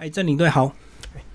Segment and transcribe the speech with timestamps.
[0.00, 0.72] 哎，郑领队好，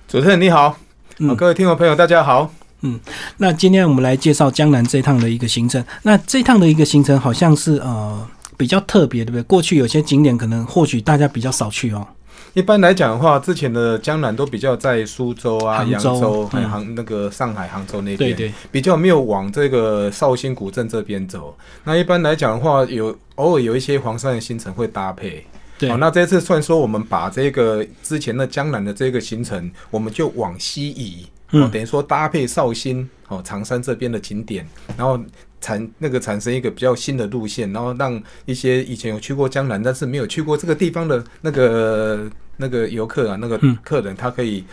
[0.07, 0.75] 主持人你好，
[1.19, 2.51] 嗯好各位听众朋友大家好。
[2.81, 2.99] 嗯
[3.37, 5.85] 那今天我们来介绍江南这一趟的一个行程。
[6.01, 9.43] 那这一趟的一个行程好像是呃比较特别，对不对？
[9.43, 12.07] 过去有些景点可能或许大家比较少去哦。
[12.55, 21.55] 一般来讲的话，之前的江南都比较在苏州啊、扬杭州杭那个上海、杭州那边，对对，比较没有往这个绍兴古镇这边走。
[21.83, 25.45] 那一般来讲的话，有偶尔有一些黄山的行程会搭配。
[25.77, 25.89] 对。
[25.89, 35.19] 好，那这次算说我们把这个之前的江南的这个行程，我们就往西移，哦嗯，等于说搭配绍兴、哦常山这边的景点，然后
[35.61, 43.77] 产那个产生一个比较新的路线，然后让一些以前有去过江南但是没有去过这个地方的那个那个游客啊，那个嗯。
[43.83, 44.63] 客人，他可以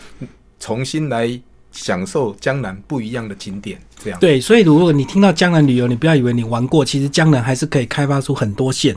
[0.58, 1.26] 重新来
[1.72, 4.20] 享受江南不一样的景点，这样。
[4.20, 8.94] 对，所以如果你听到江南旅游，你不要以为你玩过，其实江南还是可以开发出很多线，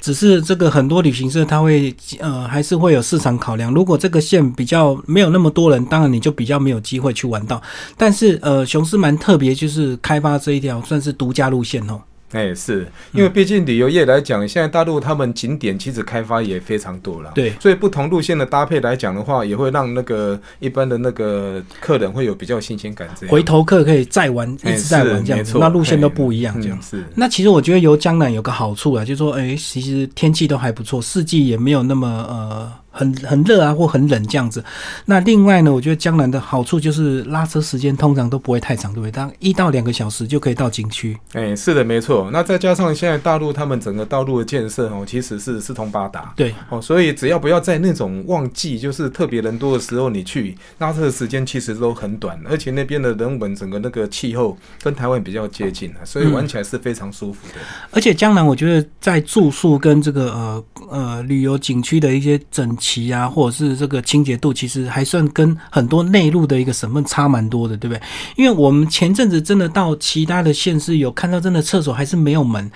[0.00, 3.72] 只是这个很多旅行社他会呃还是会有市场考量。
[3.72, 7.60] 如果这个线比较没有那么多人，当然你就比较没有机会去玩到。
[7.96, 12.00] 但是呃，雄狮蛮特别，就是开发这一条算是独家路线哦。
[12.32, 17.32] 哎，是因为毕竟旅游业来讲，现在大陆他们景点其实开发也非常多了。
[17.34, 23.08] 对，所以不同路线的搭配来讲的话，也会让那个一般的那个客人会有比较新鲜感。
[23.18, 26.78] 这样回头客可以再玩，一哎直在玩这样子，那路线都哎不一样这样。
[26.78, 34.64] 嗯是那其实我觉得游江南有个好处啊，就是说，哎、其实天气都还不错，四季也没有那么呃很很热啊或很冷这样子。
[35.04, 39.10] 那另外呢，我觉得江南的好处就是拉车时间通常都不会太长，对不对？
[39.10, 41.16] 当一到两个小时就可以到景区。
[41.32, 42.28] 哎，是的，没错。
[42.32, 46.32] 那再加上现在大陆他们整个道路的建设哦，其实是四通八达。
[46.36, 57.54] 对，哦，所以只要不要在那种旺季，就是特别人多的时候，你去拉车的时间其实都很短，而且那边的人文整个那个气候跟台湾比较接近啊，所以玩起来是非常舒服的。
[57.90, 68.00] 而且江南我觉得在住宿跟这个呃呃旅游景区的一些整齐啊，或者是这个清洁度，其实还算跟很多内陆的一个省份差蛮多的，对不对？
[68.36, 72.70] 因为我们前阵子真的到其他的县市有看到，真的厕所还是没有门。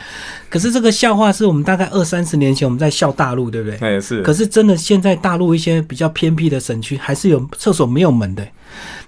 [0.50, 3.78] 可是这个笑话是我们大概二三十年前我们在笑大陆，对不对？
[3.78, 4.20] 哎，是。
[4.22, 8.46] 可是真的现在大陆一些比较偏僻的省区还是有厕所没有门的。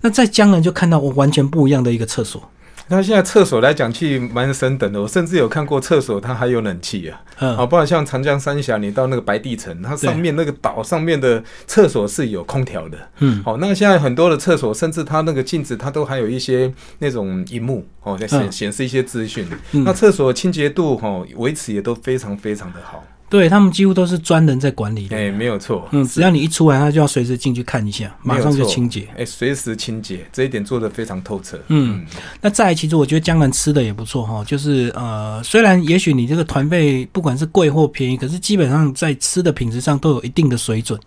[0.01, 2.43] 那在江南就看到我完全不一样的一个厕所，
[2.89, 7.21] 那现在厕所来讲去蛮升等的，我甚至有看过厕所它还有冷气啊。
[7.39, 12.99] 嗯，啊，不然像长江三峡，你到那个白帝城，它上面那个岛上面的厕所是有空调的。
[13.21, 19.47] 嗯，好、那现在很多的厕所，甚至它那个镜子，它都还有一些那种荧幕哦，在显嗯显示一些资讯。
[19.73, 23.03] 嗯那厕所清洁度哈维持也都非常非常的好。
[23.29, 25.17] 对他们几乎都是专人在管理的。
[25.17, 25.89] 哎、没有错。
[25.91, 29.09] 嗯，只要你一出来，他就要随时进去看一下，马上就清洁。
[29.17, 31.59] 哎，随时清洁，这一点做的非常透彻。
[31.69, 32.05] 嗯，
[32.41, 40.99] 那再来，其实我觉得江南吃的也不错哈，就是呃，虽然也许你这个团费不管是贵或便宜，可是基本上在吃的品质上都有一定的水准。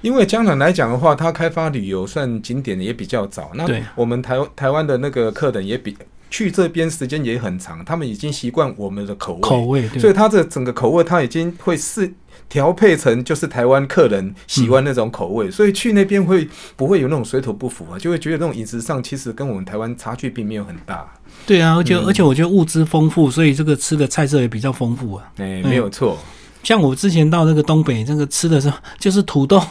[0.00, 5.96] 因为江南来讲的话，它开发旅游算景点也比较早，那对我们台台湾的那个客人也比
[6.30, 12.12] 去这边时间也很长，他们已经习惯我们的口味，口味所以它这整个口味它已经会是
[12.48, 17.98] 调配成就是台湾客人喜欢那种口味，所以去那边会不会有那种水土不服啊？
[17.98, 21.06] 就会觉得那种饮食上其实跟我们台湾差距并没有很大，
[21.46, 25.24] 对啊，而且、嗯而且我觉得物资丰富，所以这个吃的菜色也比较丰富啊。
[25.38, 26.18] 哎、没有错。
[26.62, 29.62] 像我之前到那个东北，那个吃的是就是土豆，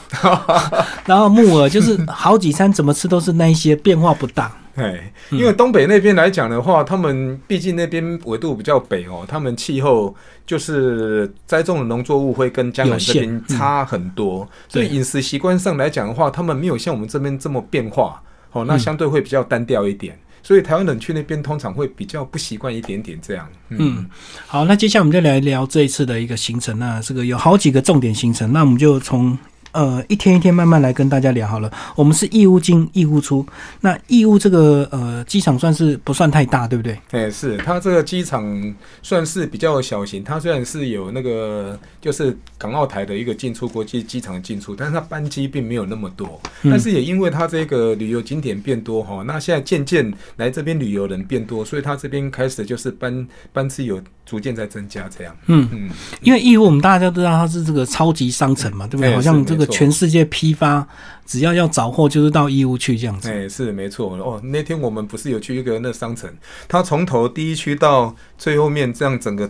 [1.05, 4.51] 然后木耳，就是好几餐怎么吃都是那一些，变化不大。
[4.77, 10.15] 哎，嗯因为东北那边来讲的话，他们毕竟那边纬度比较北哦，他们气候
[10.45, 18.21] 就是栽种的农作物会跟江南这边差很多，所以饮食习惯上来讲的话，他们没有像我们这边这么变化
[18.53, 20.17] 哦，那嗯相对会比较单调一点。
[20.43, 23.45] 所以台湾人去那边通常会比较不习惯一点点这样。
[23.67, 24.05] 嗯，
[24.45, 26.79] 好，那接下来我们就来聊这一次的一个行程。
[26.79, 29.37] 那这个有好几个重点行程，那我们就从
[29.71, 31.71] 呃一天一天慢慢来跟大家聊好了。
[31.95, 33.45] 我们是义乌进义乌出，
[33.81, 36.97] 那义乌这个呃机场算是不算太大，对不对？
[37.11, 46.39] 哎、是它这个机场算是比较小型，它虽然是有那个就是港澳台的一个进出国际机场的进出，但是它班机并没有那么多。
[46.63, 55.35] 嗯但是也因为它这个旅游景点变多哈，那现在渐渐来这边旅游人变多，所以它这边开始就是班班次有逐渐在增加这样。
[55.47, 55.89] 嗯，嗯，
[56.21, 59.09] 因为义乌我们大家都知道它是这个超级商城嘛，对不对？
[59.11, 60.87] 哎好像这个是没错全世界批发，
[61.25, 63.29] 只要要找货就是到义乌去这样子。
[63.29, 64.39] 哎、是没错哦。
[64.45, 66.31] 那天我们不是有去一个那商城，
[66.67, 69.49] 它从头第一区到最后面这样整个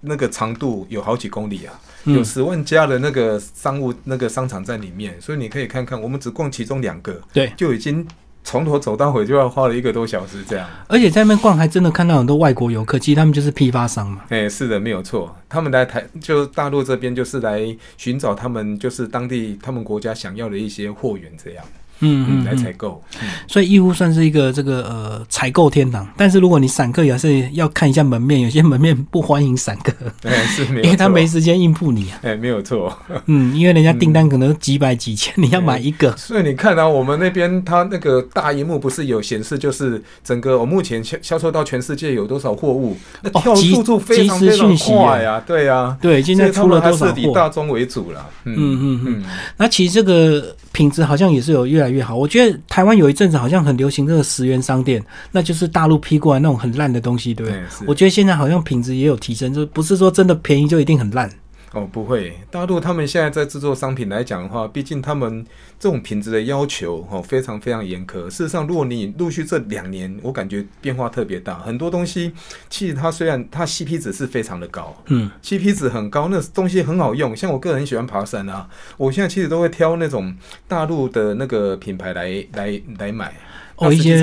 [0.00, 1.78] 那个长度有好几公里啊。
[2.04, 8.06] 有嗯，十万家的那个商务那个商场在里面，所以你可以看看，我们只逛其中两个，对，就已经
[8.42, 10.68] 从头走到尾就要花了一个多小时这样。
[10.88, 14.22] 而且在那边逛，还真的看到很多外国游客，其实他们就是批发商嘛。
[14.28, 15.34] 哎，是的，没有错。
[15.48, 21.64] 他们来台，就大陆这边就是来寻找他们就是当地他们国家想要的一些货源这样。
[22.00, 23.02] 嗯嗯，来采购，
[23.46, 26.06] 所以义乌算是一个这个呃采购天堂。
[26.16, 29.92] 但是如果你散客也是要看一下门面，有些门面不欢迎散客，
[30.24, 32.18] 哎是，因为他没时间应付你啊。
[32.22, 32.90] 哎，没有错。
[33.26, 36.16] 嗯，因为人家订单可能几百几千，你要买一个。
[36.16, 47.14] 所以你看啊，我们那边他那个大荧幕不是有显示，就是整个我目前销销售到全世界有多少货物，那跳速度非常非常快啊，对啊，对，现在出了多少货？
[47.18, 48.26] 以大宗为主了。
[48.44, 49.24] 嗯嗯嗯。
[49.58, 51.89] 那其实这个品质好像也是有越来。
[51.90, 57.60] 越好，我觉得台湾有一阵子好像很流行这个十元商店，那就是大陆批过来那种很烂的东西，对不对？
[57.86, 61.30] 我觉得现在好像品质也有提升，就不是说真的便宜就一定很烂。
[61.72, 65.46] 哦，不会，大陆他们现在在制作商品来讲的话，毕竟他们
[65.78, 68.28] 这种品质的要求哦非常非常严苛。
[68.28, 72.32] 事实上，如果你陆续这两年，我感觉变化特别大，很多东西
[72.68, 77.36] 其实它虽然它 CP 值是非常的高，嗯，CP 值很高，那东西很好用。
[77.36, 80.34] 像我个人很喜欢爬山啊，我现在其实都会挑那种
[80.66, 83.32] 大陆的那个品牌来来来买，
[83.76, 84.18] 哦，一些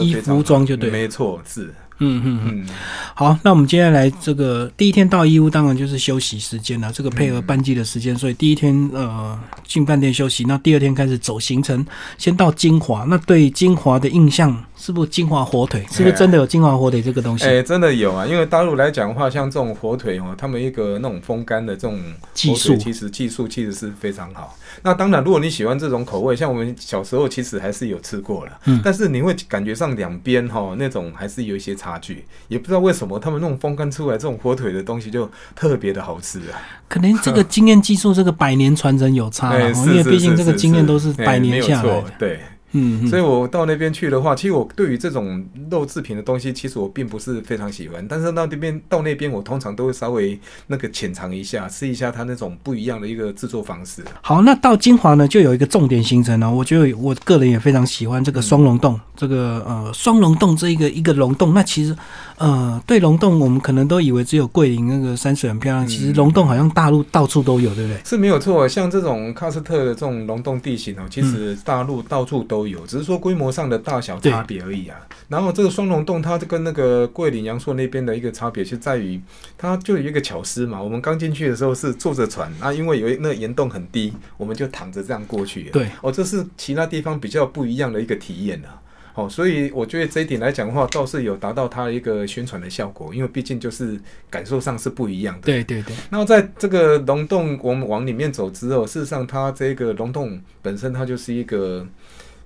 [0.00, 1.74] 衣服装就对，没错，是。
[2.02, 2.66] 嗯嗯嗯，
[3.14, 6.90] 好，那我们接下来这个第一天到义乌，当然就是休息时间了。
[6.92, 11.84] 这个配合班机的时间，所以第一天呃进饭店休息，那第二天开始走行程，
[12.16, 13.04] 先到金华。
[13.06, 15.86] 那对金华的印象是不是金华火腿？
[15.92, 17.44] 是不是真的有金华火腿这个东西？
[17.44, 18.26] 哎，真的有啊！
[18.26, 22.00] 因为大陆来讲的话，像这种火腿哦，他们一个那种风干的这种
[22.34, 24.56] 技术，其实技术其实是非常好。
[24.82, 32.00] 那当然，如果你喜欢这种口味，像我们小时候其实还是有吃过了，嗯，但是你会感觉上两边哈那种还是有一些差。
[32.00, 36.56] 距也不知道为什么他们那种风干出来这种火腿的东西就特别的好吃啊！
[36.88, 42.02] 可能这个经验技术这个百年传承有差了， 因为毕竟这个经验都是百年下来。
[42.18, 42.40] 对。
[42.72, 48.06] 嗯，所以我到那边去的话，其实我对于这种肉制品的东西，其实我并不是非常喜欢。
[48.08, 54.04] 但是到那边到那边，我通常都会稍微那个浅尝一下，试一下它那种不一样的一个制作方式。
[54.22, 56.50] 好，那到金华呢，就有一个重点行程呢。
[56.50, 61.52] 我觉得我个人也非常喜欢这个双龙洞，这个呃双龙洞这一个一个龙洞。
[61.52, 61.96] 那其实
[62.38, 68.00] 呃对龙洞，我们可能都以为只有桂林那个山水很漂亮，其实龙洞好像大陆到处都有，对不对？
[68.04, 68.68] 是没有错。
[68.68, 74.96] 像这种喀斯特的这种龙洞地形哦，其实大陆到处都有，只是说规模上的大小差别而已啊。
[75.28, 79.20] 然后这个双龙洞，它跟那个桂林阳朔那边的一个差别，是在于
[79.56, 80.82] 它就有一个巧思嘛。
[80.82, 85.64] 我们刚进去的时候是坐着船啊，因为有那个岩洞很低，我们就躺着这样过去。
[85.70, 88.82] 对，哦，这是其他地方比较不一样的一个体验啊。
[89.14, 95.42] 哦，所以我觉得这一点来讲的话，倒是有达到它一个宣传的效果，因为毕竟就是感受上是不一样的。
[95.42, 95.94] 对对对。
[96.10, 101.86] 然后在这个龙洞我们往里面走之后，事实上它这个龙洞本身它就是一个。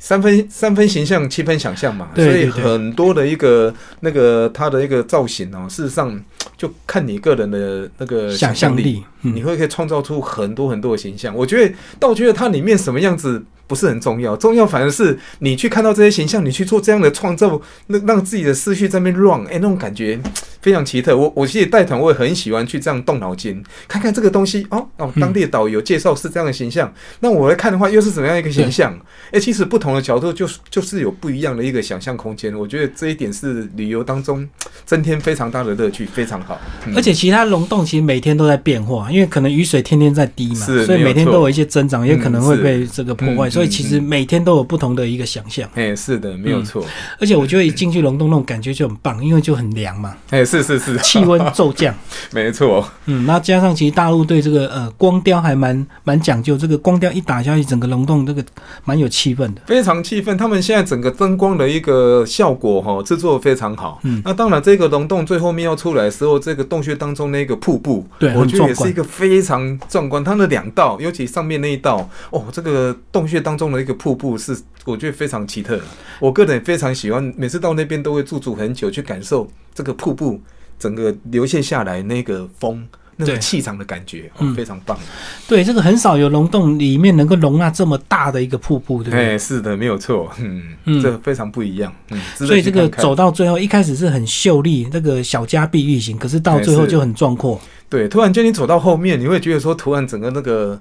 [0.04, 6.22] 三分三分形象，七分想象嘛，所以很多的一个那个它的一个造型哦，事实上
[6.58, 11.34] 就看你个人的那个想象力，你会可以创造出很多很多的形象。
[11.34, 13.42] 我觉得，倒觉得它里面什么样子。
[13.66, 20.18] 不是很重要，重要反而是你去看到这些形象，你去做这样的创造，那让自己的思绪在那边 run，哎，那种感觉
[20.60, 21.16] 非常奇特。
[21.16, 28.98] 我我其实带团，我也很喜欢去这样动脑筋，看看这个东西哦哦，当地的导游介绍是这样的形象，那我来看的话又是怎么样一个形象？
[29.30, 32.54] 哎，其实不同的角度就是就是有不一样的一个想象空间。
[32.54, 34.46] 我觉得这一点是旅游当中
[34.84, 36.60] 增添非常大的乐趣，非常好。
[36.94, 43.50] 而且其他溶洞其实每天都在变化，因为可能雨水天天在滴嘛，所以每天都有一些增长，也可能会被这个破坏。
[43.54, 45.68] 所以其实每天都有不同的一个想象。
[45.74, 46.84] 哎，是的，没有错。
[47.20, 50.14] 而且我觉得一进去龙洞那种感觉就很棒，因为就很凉嘛。
[50.30, 51.94] 哎，是是是，气温骤降。
[52.32, 52.84] 没错。
[53.06, 58.44] 嗯，那加上其实大陆对这个呃光雕还蛮蛮讲究，这个光雕一打下去，整个龙洞这个
[58.84, 59.62] 蛮有气氛的。
[59.66, 64.00] 非常气氛，他们现在整个灯光的一个效果哈，制作非常好。
[64.02, 70.24] 嗯，那当然这个龙洞最后面要出来的时候，这个洞穴当中那个瀑布，对，我觉得也是一个非常壮观。
[70.24, 74.36] 它的两道，尤其上面那一道，哦，这个洞穴当中的一个瀑布。
[74.38, 75.78] 是，我觉得非常奇特。
[76.18, 80.40] 我个人非常喜欢，每次到那边都会驻足很久，去感受这个瀑布
[80.78, 82.84] 整个流泻下来那个风，
[83.16, 84.98] 那个气场的感觉，非常棒。
[85.46, 89.38] 对，这个很少有溶洞里面能够容纳这么大的一个瀑布，对不对？
[89.38, 90.30] 是的，没有错。
[90.38, 91.94] 嗯，这非常不一样。
[92.10, 97.60] 嗯，所以这个走到最后，一开始是很秀丽，那个小家碧玉型，可是到最后就很壮阔。
[97.88, 100.80] 对，突然间你走到后面，你会觉得说，突然整个那个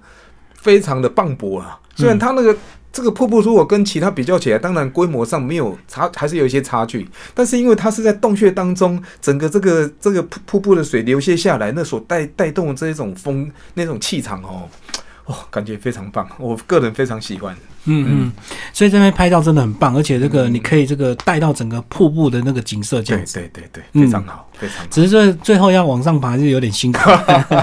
[0.64, 1.80] 非常的磅礴啊。
[1.96, 2.58] 虽然它那个。
[2.96, 7.10] 这个瀑布如果跟其他比较起来，当然规模上没有差，还是有一些差距。
[7.34, 14.70] 但是因为它是在洞穴当中，整个这个这个瀑瀑布的水流泻下来，那所带带动的这一种风，那种气场哦，
[15.26, 16.28] 哦，感觉非常棒。
[16.38, 17.56] 我个人非常喜欢。
[17.86, 18.32] 嗯嗯，
[18.72, 23.50] 所以这边拍照真的很棒，而且这个你可以这个带到整个瀑布的那个景色这对样子。
[23.54, 24.88] 对对非常好，非常好。
[24.90, 27.00] 只是最最后要往上爬是有点辛苦。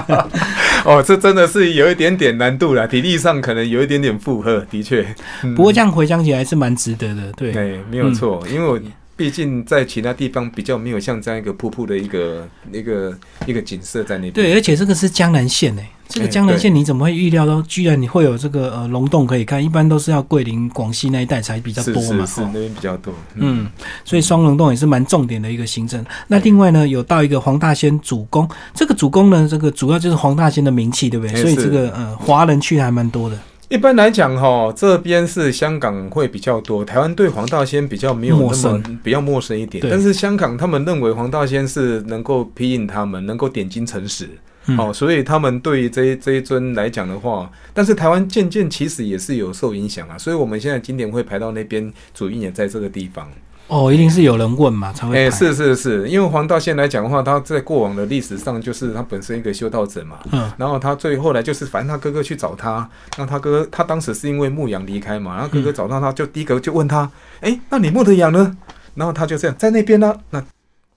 [0.85, 5.03] 哦，这真的是有一点点难度了，体力上可能有一点点负荷，的确。
[5.43, 7.51] 嗯不过这样回想起来是蛮值得的，对。
[7.51, 8.79] 对，没有错，因为我
[9.21, 14.33] 毕竟在其他地方比较没有像这样一个瀑布的一个一个一个景色在那边。
[14.33, 19.63] 对，而且这个是江南线诶，这个哎江南县你怎么会预料到，居然你会有这个呃龙洞可以看？
[19.63, 22.23] 一般都是要桂林、广西那一带才比较多嘛。
[22.23, 23.13] 哦是是那边比较多。
[23.35, 23.69] 嗯，
[24.03, 26.03] 所以双龙洞也是蛮重点的一个行程。
[26.27, 31.39] 那另外呢，有到一个黄大仙主宫，这个主宫呢，这个主要就是黄大仙的名气，对不对？
[31.39, 33.37] 所以这个呃华人去还蛮多的。
[33.71, 39.81] 一般来讲，哈，这边是香港会比较多，台湾对黄大仙比较没有那陌生么比较陌生一点。
[39.89, 44.27] 但是香港他们认为黄大仙是能够批应他们，能够点睛成石。
[44.67, 53.31] 嗯哦，所以他们对于这一这一尊来讲的话，但是台湾渐渐其实也是有受影响啊，所以我们现在经典会排到那边，主因也在这个地方。
[53.71, 55.35] 哦，一定是有人问嘛才会哎、排。
[55.37, 67.09] 是是是，因为黄道仙来讲的话，他在过往的历史上就是他本身一个修道者嘛，嗯然后他最后来就是，反正他哥哥去找他，那他哥哥他当时是因为牧羊离开嘛，然后哥哥找到他，就第一个就问他，
[67.39, 68.57] 哎、那你牧的羊呢？
[68.93, 70.41] 然后他就这样在那边呢，那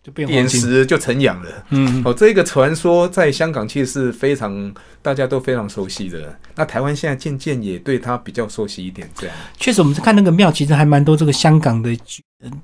[0.02, 0.60] 就变点黄金。
[0.60, 1.50] 石就成羊了。
[1.70, 6.36] 嗯，哦，这个传说在香港其实是非常大家都非常熟悉的。
[6.56, 9.36] 那台湾现在渐渐也对他比较熟悉一点，这样。
[9.60, 11.96] 确实，我们看那个庙，其实还蛮多这个香港的呃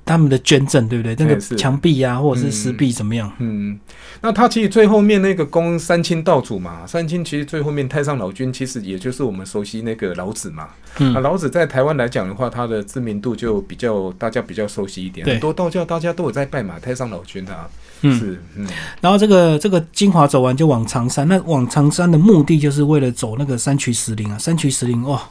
[0.04, 1.14] 他们的捐赠，对不对？
[1.18, 2.52] 那个墙壁啊，或者是嗯。
[2.52, 3.32] 石壁怎么样？
[3.38, 3.78] 嗯，
[4.20, 10.68] 那他其实最后面那个宫三清道祖嘛，三清其实最后面太上老君其实也就是我们熟悉那个老子嘛。
[10.99, 11.12] 嗯。
[11.12, 17.68] 那老子在台湾来讲的话，他的知名度就比较大家比较熟悉一点，很多道教大家都有在拜嘛，太上老君啊，
[18.02, 18.18] 嗯。
[18.18, 18.66] 是，嗯，
[19.00, 25.22] 然后这个这个金华走完就往长山，那往长山的目的就是为了走那个三衢石林啊，三衢石林哇，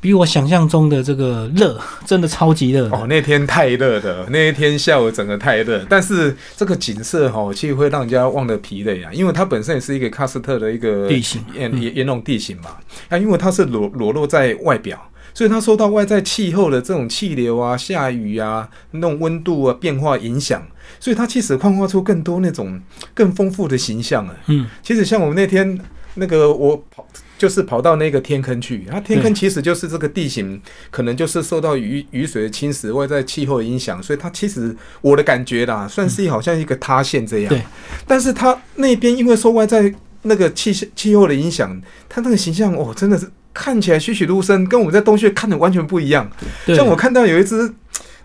[0.00, 2.88] 比我想象中的这个热， 真的超级热。
[2.90, 12.76] 哦，那天太热的，那一天下午整个太热，但是这个景色哈、其实会让人家忘了疲累啊，因为它本身也是一个喀斯特的一个地形沿嗯沿沿弄地形嘛，
[13.08, 14.98] 啊，因为它是裸裸露在外表。
[15.34, 20.66] 所以它受到外在气候的这种气流啊、下雨啊、那种温度啊变化影响，
[20.98, 22.80] 所以它其实幻化出更多那种
[23.12, 24.34] 更丰富的形象啊。
[24.46, 25.78] 嗯，其实像我们那天
[26.14, 27.06] 那个我跑，
[27.38, 37.48] 就是跑到那个天坑去，它天坑其实就是这个地形，可能就是受到雨雨水的侵蚀，外在气候的影响，所以它其实我的感觉啦，算是好像一个塌陷这样。
[37.48, 37.62] 对，
[38.06, 46.30] 但是它那边因为受外在那个气气候的影响，它那个形象哦，真的是看起来栩栩如生，跟我们在洞穴看的完全不一样。
[46.66, 47.72] 像我看到有一只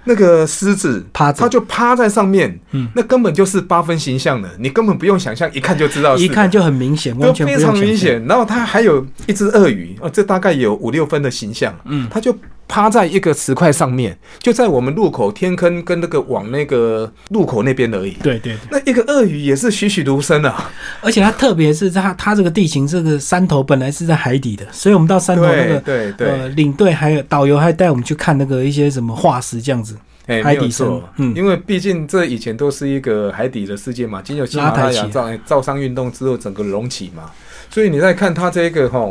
[0.05, 7.77] 那个狮子，趴着它就趴在上面，嗯那根本就是八分形象的，你根本不用想象，一看就知道是，一看就很明显，完全非常。
[7.77, 8.23] 明显。
[8.25, 12.35] 然后它还有一只鳄鱼，哦，这大概有五六分的形象，嗯，它就
[12.71, 18.11] 趴在一个石块上面，就在我们路口天坑跟那个往那个路口那边而已。
[18.23, 29.97] 对对对，那一个鳄鱼也是栩栩如生啊，而且它特别是它它这个地形，这个山头本来是在海底的，所以我们到山头那个对对，呃领队还有导游还带我们去看那个一些什么化石这样子。
[30.27, 30.85] 哎，海底没有错。
[30.87, 31.35] 生，嗯。
[31.35, 37.29] 因为毕竟这以前都是一个海底的世界嘛，经由喜马拉雅造造山运动之后，整个隆起嘛，
[37.69, 39.03] 所以你在看它这个哈，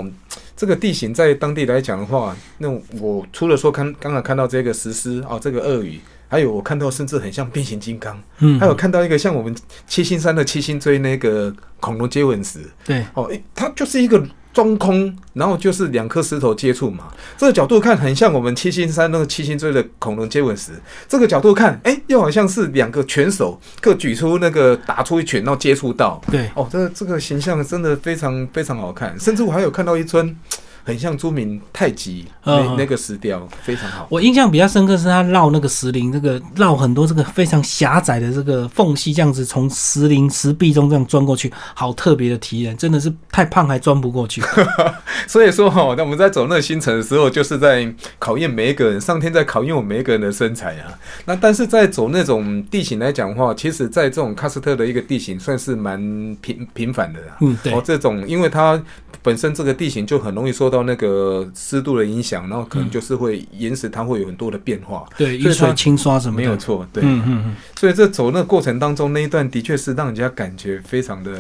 [0.61, 2.69] 这个地形在当地来讲的话，那
[3.01, 5.99] 我除了说看刚刚看到这个石狮哦，这个鳄鱼。
[6.29, 9.57] 还有我看到甚至很像变形金刚，嗯，还有看到一个像我们
[9.89, 17.05] 七星山的七星锥那个恐龙接吻石，对，哦，诶它就是一个中空，然后就是两颗石头接触嘛。
[17.37, 20.73] 这个角度看很像我们七星山那个七星锥的恐龙接吻石，
[21.09, 26.21] 这个角度看，哎、又好像是两个拳手各举出那个打出一拳，然后接触到。
[26.31, 30.37] 对，哦，这这个形象真的非常非常好看，甚至我还有看到一尊
[30.85, 34.07] 很像朱明太极那、嗯那个石雕，非常好。
[34.11, 44.43] 我印象比较深刻是他绕那个石林，这个绕很多这个非常狭窄的这个缝隙，这样子从石林石壁中这样钻过去，好特别的体验，真的是太胖还钻不过去。
[45.27, 50.99] 所以说哈，那我们在走那个星辰的时候，就是在考验每一个人，上天在考验我们每一个人的身材啊。
[51.27, 56.01] 那但是在走那种地形来讲的话，其实在这种喀斯特的一个地形算是蛮
[56.41, 57.37] 平平凡的啦。
[57.41, 58.83] 嗯，对哦，，这种因为它
[59.23, 65.05] 本身这个地形就很容易受到那个湿度的影响，然后可能就是会岩石它会有很多的变化。
[65.19, 71.33] 对，雨水清刷什么的，没有错，对，嗯嗯嗯，所以这走那个过程当中那一段的确是让人家感觉非常的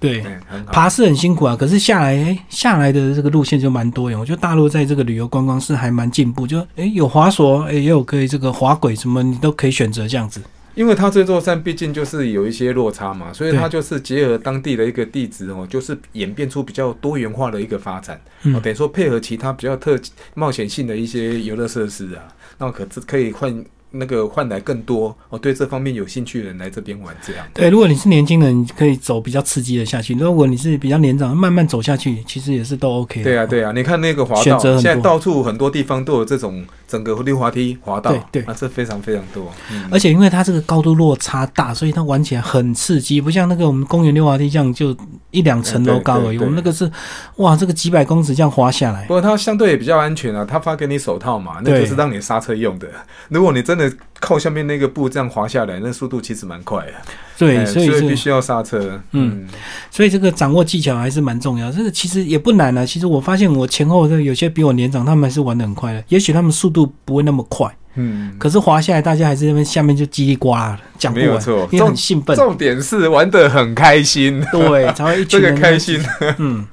[0.00, 0.24] 对。
[0.72, 4.18] 爬是很辛苦啊，可是下来、诶下来的这个路线就蛮多元。
[4.18, 10.40] 我觉得大陆在这个旅游观光是还蛮进步，就诶有滑索，诶也有可以这个滑轨什么，你都可以选择这样子。
[10.74, 18.20] 因为它这座山毕竟就是有一些落差嘛，所以它就是结合当地的一个地质哦，就是演变出比较多元化的一个发展。
[18.44, 19.98] 嗯哦，等于说配合其他比较特
[20.34, 22.22] 冒险性的一些游乐设施啊，
[22.58, 23.64] 那可可以换
[23.94, 27.46] 那个换来更多哦，对这方面有兴趣的人来这边玩这样。
[27.52, 33.24] 对，如果你是年轻人，你可以走比较刺激的下去；如果你是比较年长，慢慢走下去，其实也是都 OK 的。
[33.24, 39.50] 对啊，对啊，你看那个滑道，现在到处很多地方都有这种整个溜滑梯滑道，对对啊，这非常非常多。
[39.70, 44.94] 嗯而且因为它这个高度落差大，所以它玩起来很刺激，不像那个我们公园溜滑梯这样就
[45.30, 46.38] 一两层楼高而已。
[46.38, 46.90] 我们那个是
[47.36, 52.86] 哇，这个几百公尺这样滑下来不，过它相对也比较安全啊，它发给你手套嘛，那就是让你刹车用的。
[53.30, 56.92] 如果你真的靠下面那个布这样滑下来，那速度其实蛮快的。
[57.38, 59.00] 对，哎所以必须要刹车。
[59.12, 59.46] 嗯，
[59.90, 61.70] 所以这个掌握技巧还是蛮重要。
[61.72, 62.84] 这个其实也不难啊。
[62.84, 66.04] 其实我发现我前后的有些比我年长，他们还是玩的很快的。
[66.08, 71.28] 也许他们速度不会那么快，嗯，可是滑下来，大家还是那边下面就叽里呱啦的讲不完，
[71.70, 72.36] 因为很兴奋。
[72.36, 76.04] 重点是玩的很开心，对，才会一这个群人开心。
[76.38, 76.66] 嗯，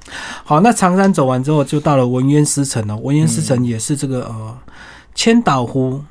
[0.44, 2.96] 好，那长山走完之后，就到了文渊湿城了。
[2.96, 4.58] 文渊湿城也是这个呃
[5.14, 6.02] 千岛湖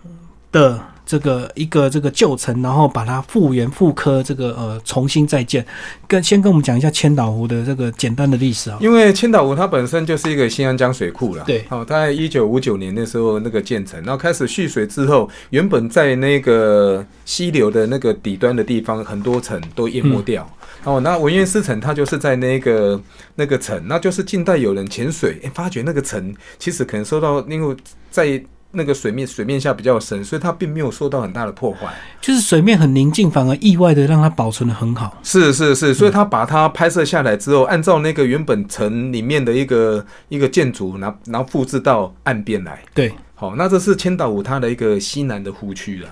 [0.52, 0.80] 的
[1.10, 5.66] 这个一个这个旧城，然后把它复原复刻，这个呃重新再建。
[6.08, 8.78] 跟先跟我们讲一下千岛湖的这个简单的历史啊。
[8.80, 20.48] 因为千岛湖它本身就是一个新安江水库了，对好、它在一九五九年的时候那个建成，然后开始蓄水之后，原本在那个溪流的那个底端的地方，很多层都淹没掉。
[20.84, 23.02] 哦，那文渊湿城它就是在那个
[23.34, 27.76] 那个城，那就是近代有人潜水，诶发觉那个城其实可能受到因为
[28.12, 28.40] 在
[28.72, 31.94] 那个水面水面下比较深，所以它并没有受到很大的破坏。
[32.22, 35.18] 就是水面很宁静，反而意外的让它保存的很好。
[35.24, 42.80] 是是是，所以他把它拍摄下来之后，按照那个原本城里面的一个一个建筑，然后然后复制到岸边来。
[42.94, 46.10] 对，好，那这是千岛湖它的一个西南的湖区了。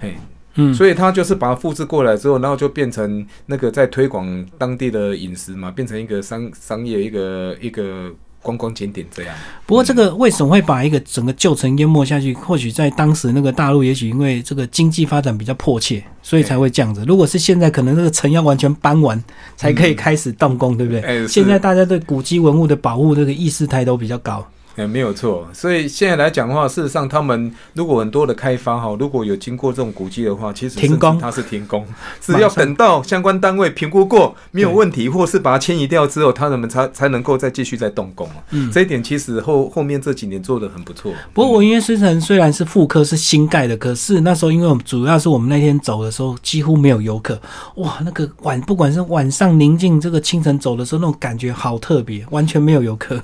[0.00, 0.16] 嘿，
[0.56, 8.10] 嗯，所以他就是把它复制过来之后，然后就变成那个在推广当地的饮食嘛，变成一个商商业一个一个
[8.42, 9.34] 观光景点这样。
[9.64, 12.34] 不过这个为什么会把一个整个旧城淹没下去？
[12.34, 17.04] 或许在当时那个大陆，也许因为这个经济发展比较迫切，所以才会这样子。
[17.06, 19.22] 如果是现在，可能这个城要完全搬完，
[19.56, 21.26] 才可以开始动工，对不对？
[21.26, 24.46] 现在大家对古迹文物的保护这个意识态都比较高。
[24.76, 25.46] 哎，没有错。
[25.52, 31.86] 所以现在来讲的话，事实上他们如果很多的开发哈，如果有经过这种古迹的话，其实停工它是停工，
[32.20, 38.36] 只要等到相关单位评估过没有问题，或是把它迁移掉之后，他们才才能够再继续再动工啊。
[38.50, 41.12] 嗯这一点其实后后面这几年做的很不错。
[41.34, 47.38] 不过文渊湿城虽然是副科是新盖的，可是那时候因为我们主要是我们那天走的时候几乎没有游客，
[47.76, 53.22] 哇，那个晚不管是晚上宁静，这个清晨走的时候那种感觉好特别，完全没有游客。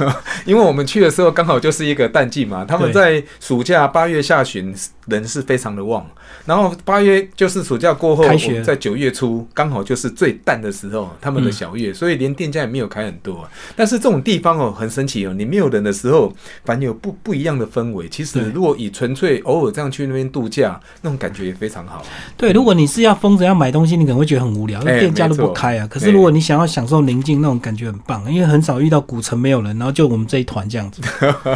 [0.46, 4.74] 因为我们去的时候刚好就是一个淡季嘛，他们在暑假八月下旬
[5.06, 6.06] 人是非常的旺，
[6.46, 8.48] 然后八月就是暑假过后，开学。
[8.50, 16.32] 我们在九月初刚好就是最淡的时候，他们的小月，所以连店家也没有开很多、但是这种地方哦，很神奇哦，你没有人的时候，
[16.64, 18.08] 反正有不不一样的氛围。
[18.08, 22.04] 其实如果以纯粹偶尔这样去那边度假，那种感觉也非常好。
[22.36, 25.86] 对，如果你是要疯着要买东西，你可能会觉得很无聊，因为哎店家都不开啊。
[25.88, 31.02] 可是如果你想要享受宁静，那种感觉很棒，因为很少遇到古城没有人，然后就我们这一团这样子。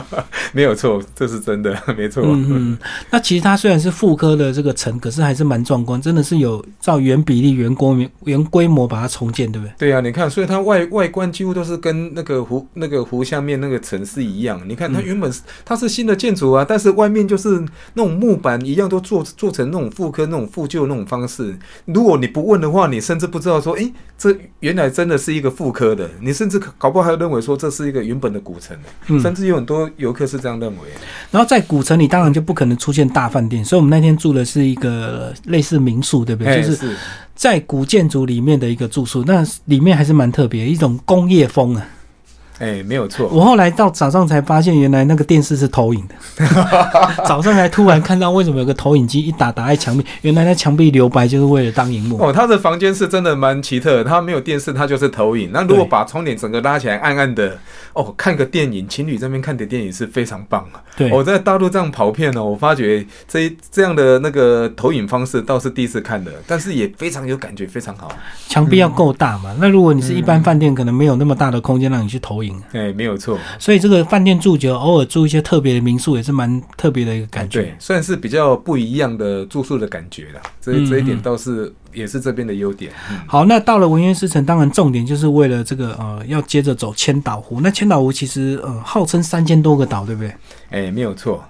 [0.53, 2.23] 没有错，这是真的， 没错。
[2.27, 2.79] 嗯嗯，
[3.11, 9.73] 那其实它虽然是复刻的这个城，可是还是蛮壮观，真的是有照原比例、原规模、原规模把它重建，对不对？
[9.79, 14.61] 对啊，你看，所以它外外观几乎都是跟那个湖那个湖下面那个城市一样。
[14.69, 17.61] 你看，它嗯原本是、它是新的建筑啊，但是外面就是
[17.95, 21.57] 那种木板一样，都做做成那种复科、那种复旧那种方式。
[21.87, 26.09] 如果你不问的话，你甚至不知道说，诶，这原来真的是一个复科的。
[26.21, 30.79] 你甚至搞不好还认为说这是一个原本的古城，嗯，甚至有很多游客是这样认为。
[31.31, 36.55] 然后在古城里当然就不可能出现大饭店，所以我们那天住的是一个类似民宿，对不对？
[36.55, 36.95] 哎就是
[37.35, 41.87] 在古建筑里面的一个住宿，那里面还是蛮特别，一种工业风啊。
[42.61, 43.29] 哎，没有错。
[43.33, 46.15] 我后来到早上才发现，原来那个电视是投影的。
[47.27, 52.17] 早上才突然看到为什么有个投影机一打打在墙壁，原来那墙壁留白就是为了当荧幕。
[52.23, 55.51] 哦，他的房间是真的蛮奇特的，他没有电视，他就是投影。
[55.53, 57.59] 那如果把窗帘整个拉起来，暗暗的，
[57.93, 60.81] 哦，看个电影，情侣这边看的电影是非常棒啊。
[60.97, 68.13] 对，我在大陆这样跑片呢，我发觉这一这样的那个投影方式倒是第一次看的，但是也非常有感觉，非常好。
[68.49, 69.53] 墙壁要够大嘛。
[69.59, 72.44] 那如果你是一般饭店，可能没有那么大的空间让你去投影。
[72.73, 77.63] 哎，没有错，所以这个饭店住久，偶尔住一些特别的民宿，也是蛮特别的一个感觉。
[77.63, 80.41] 对，算是比较不一样的住宿的感觉了。
[80.61, 82.91] 这嗯这一点嗯倒是也是这边的优点。
[83.11, 87.61] 嗯好，那到了文渊诗城，当然重点就是为了这个呃，要接着走千岛湖。
[87.61, 90.35] 那千岛湖其实呃，号称三千多个岛，对不对？
[90.71, 91.45] 哎，没有错。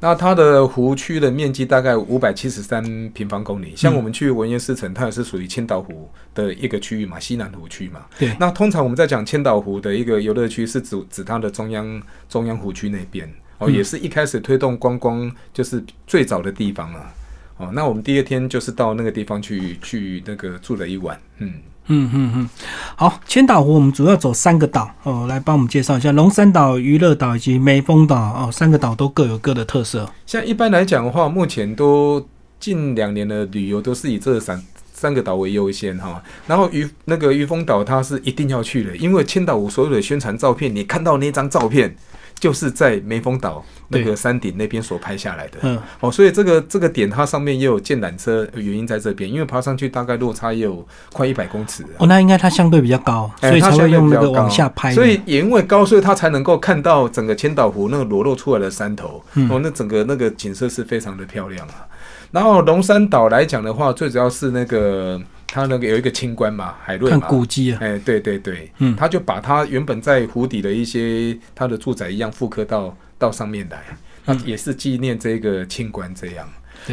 [0.00, 8.06] 那它的湖区的面积大概五百七十三平方公里，像我们去文渊狮城，它也是属于千岛湖的一个区域嘛，西南湖区嘛。
[8.18, 17.12] 对，那通常我们在讲千岛湖的一个游乐区，是指指它的中央中央湖区那边哦，也是一开始推动观光就是最早的地方啊。
[17.58, 21.52] 哦，那我们第二天就是到那个地方去去那个住了一晚，嗯。
[21.92, 22.48] 嗯嗯嗯，
[22.94, 30.08] 好，千岛湖我们主要走三个岛哦，来帮我们介绍一下龙山岛、娱乐岛以及梅峰岛哦，三个岛都各有各的特色。
[30.24, 32.24] 像一般来讲的话，目前都
[32.60, 36.22] 近两年的旅游都是以这三三个岛为优先哈。
[36.46, 41.96] 然后渔那个渔峰岛它是一定要去的，因为千岛湖所有的宣传照片，你看到那张照片。
[42.40, 61.86] 就是在梅峰岛那个山顶那边所拍下来的，嗯，哦，所以这个这个点它上面也有建缆车，原因在这边，因为爬上去大概落差也有快一百公尺，哦，那应该它相对比较高，所以才会用那个往下拍，所以也因为高，所以它才能够看到整个千岛湖那个裸露出来的山头，哦，那整个那个景色是非常的漂亮啊。
[62.30, 65.20] 然后龙山岛来讲的话，最主要是那个。
[65.50, 73.82] 他那个有一个清官嘛，海瑞嘛，古迹啊，哎，对对对，嗯，他就把他原本在湖底的一些他的住宅一样复刻到到上面来，
[74.24, 76.48] 那也是纪念这个清官这样。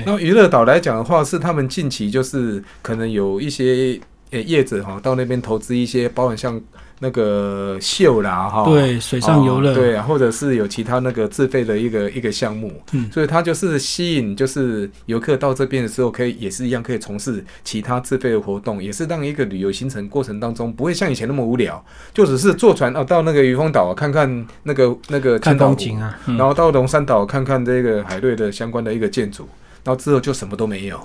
[0.05, 3.99] 那娱乐岛来讲的话，是他们近期就是可能有一些
[4.31, 6.61] 呃业者哈到那边投资一些，包含像。
[6.99, 21.83] 那个秀啦，哈，对，水上游乐，对，或者是有其他那个自费的一个一个项目，嗯，所以它就是吸引，就是游客到这边的时候，可以也是一样可以从事其他自费的活动，也是让一个旅游行程过程当中不会像以前那么无聊，
[22.13, 29.47] 就只是坐船哦到那个渔风岛看看那个那个看风景啊，然后到龙山岛看看这个海瑞的相关的一个建筑，
[29.83, 30.99] 然后之后就什么都没有，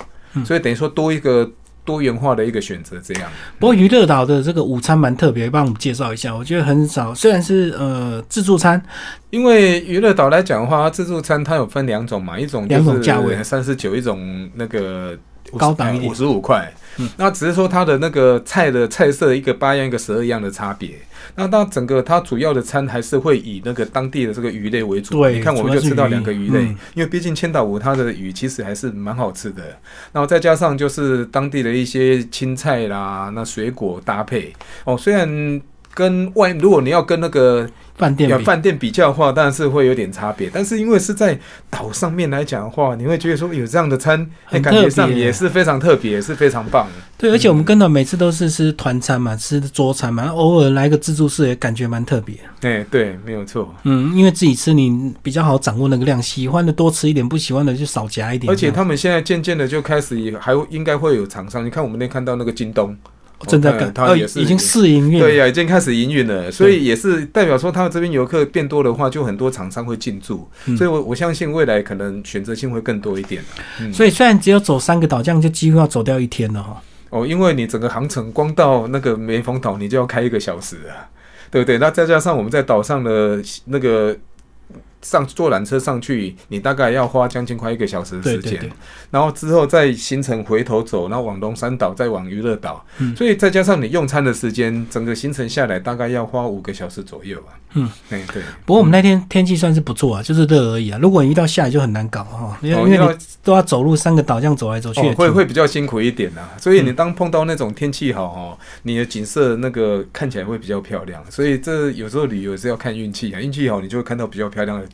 [0.45, 1.51] 所以等于说多一个。
[1.85, 3.31] 多元化的一个选择，这样。
[3.59, 6.35] 不过娱乐岛的这个午餐蛮特别，帮我们介绍一下。
[6.35, 8.81] 我觉得很少，虽然是呃自助餐，
[9.31, 15.19] 因为娱乐岛来讲的话，自助餐它有分两种嘛，一种两种价位三十九，一种那个
[15.59, 16.73] 高档五十五块。
[16.99, 20.91] 嗯，那只是说它的那个菜的菜色一个八样一个十二样的差别。
[21.37, 25.19] 那它整个它主要的餐还是会以那个当地的这个鱼类为主。
[25.19, 29.63] 对，你看我们就吃到两个鱼类，因为毕竟千岛湖它的鱼其实还是蛮好吃的。
[30.13, 34.53] 然后再加上就是当地的一些青菜啦，那水果搭配
[34.85, 35.59] 哦，虽然
[35.95, 37.69] 跟外如果你要跟那个。
[37.95, 40.51] 饭店饭店比较的话，当然是会有点差别。
[40.53, 41.39] 但是因为是在
[41.71, 46.93] 岛上面来讲的话，你会觉得说有这样的餐，感觉上也是非常特别，也是非常棒的。
[47.19, 52.35] 对，而且我们跟团每次都是吃团餐嘛，吃桌餐嘛，偶尔来个自助式也感觉蛮特别。
[52.63, 53.73] 哎，对，没有错。
[53.85, 58.51] 嗯，因为自己吃你比较好掌握那个量，喜欢的多吃一点，不喜欢的就少夹一点。
[58.51, 62.97] 而且他们现在渐渐的就开始也还应该会有厂商，你看我们那看到那个京东。
[63.47, 73.43] 正在干，他也是已经试营运，对呀，已经开始营运了，所以也是代表说，他们这边游客变多的话，就很多厂商会进驻，所以我我相信未来可能选择性会更多一点。
[73.81, 76.83] 嗯所以虽然只有走三个岛，这样就几乎要走掉一天了哈。
[77.11, 81.09] 哦，因为你整个航程光到那个梅峰岛，你就要开一个小时啊，
[81.51, 81.79] 对不对？
[81.79, 84.17] 那再加上我们在岛上的那个。
[85.03, 88.71] 上坐缆车上去，你大概要花将近快一个小时的时间，
[89.11, 92.85] 然后之后再行程回头走，然后往龙山岛，再往娱乐岛，
[93.17, 97.59] 所以再加上你用餐的时间，整个行程下来大概要花五个小时左右啊。
[97.75, 98.43] 嗯，对对。
[98.67, 100.99] 不过我们那天天气算是不错啊，就是热而已啊。
[101.01, 106.53] 如果一到下雨就很难搞哈，因为因为都要走路三个岛这样走来走去，会会比较辛苦一点啊。
[106.61, 111.25] 所以你当碰到那种天气好哦，你的景色那个看起来会比较漂亮。
[111.31, 114.87] 所以这有时候旅游是要看运气啊，运气好你就会看到比较漂亮的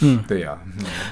[0.00, 0.56] 嗯，对呀。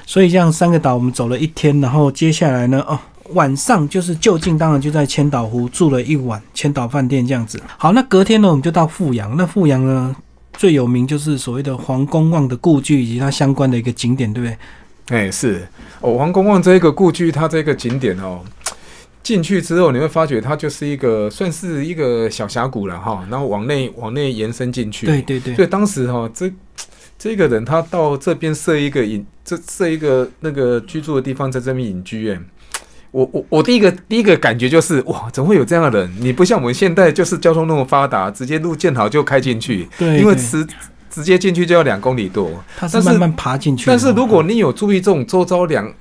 [0.05, 2.99] 所以这样三个岛我们走了一天，然后接下来呢，哦，
[3.33, 7.61] 晚上就是就近，当然就在千岛湖住了一晚，千岛饭店这样子。
[7.77, 9.35] 好，那隔天呢，我们就到富阳。
[9.37, 10.15] 那富阳呢？
[10.57, 14.57] 最有名就是所谓的黄公望的故居以及它相关的一个景点，对不对？
[15.17, 15.65] 哎，是
[16.01, 18.41] 哦，黄公望这一个故居，它这个景点哦，
[19.23, 25.05] 进去之后你会发觉它就是一个算是一个小峡谷了哈，然后往内往内延伸进去。
[25.05, 25.55] 对对对。
[25.55, 26.51] 所以当时哈，这
[27.19, 32.39] 这个人他到这边设一个隐，这设一个那个居住的地方，在这边隐居哎。
[33.11, 36.09] 我我我第一个第一个感觉就是哇，怎么会有这样的人？
[36.21, 39.85] 你不像我们现在就是交通那么发达，直接路建好就开进去。
[39.97, 40.65] 对，因为直
[41.09, 42.63] 直接进去就要两公里多。
[42.77, 43.87] 他是慢慢爬进去。
[43.87, 45.91] 但是如果你有注意这种周遭两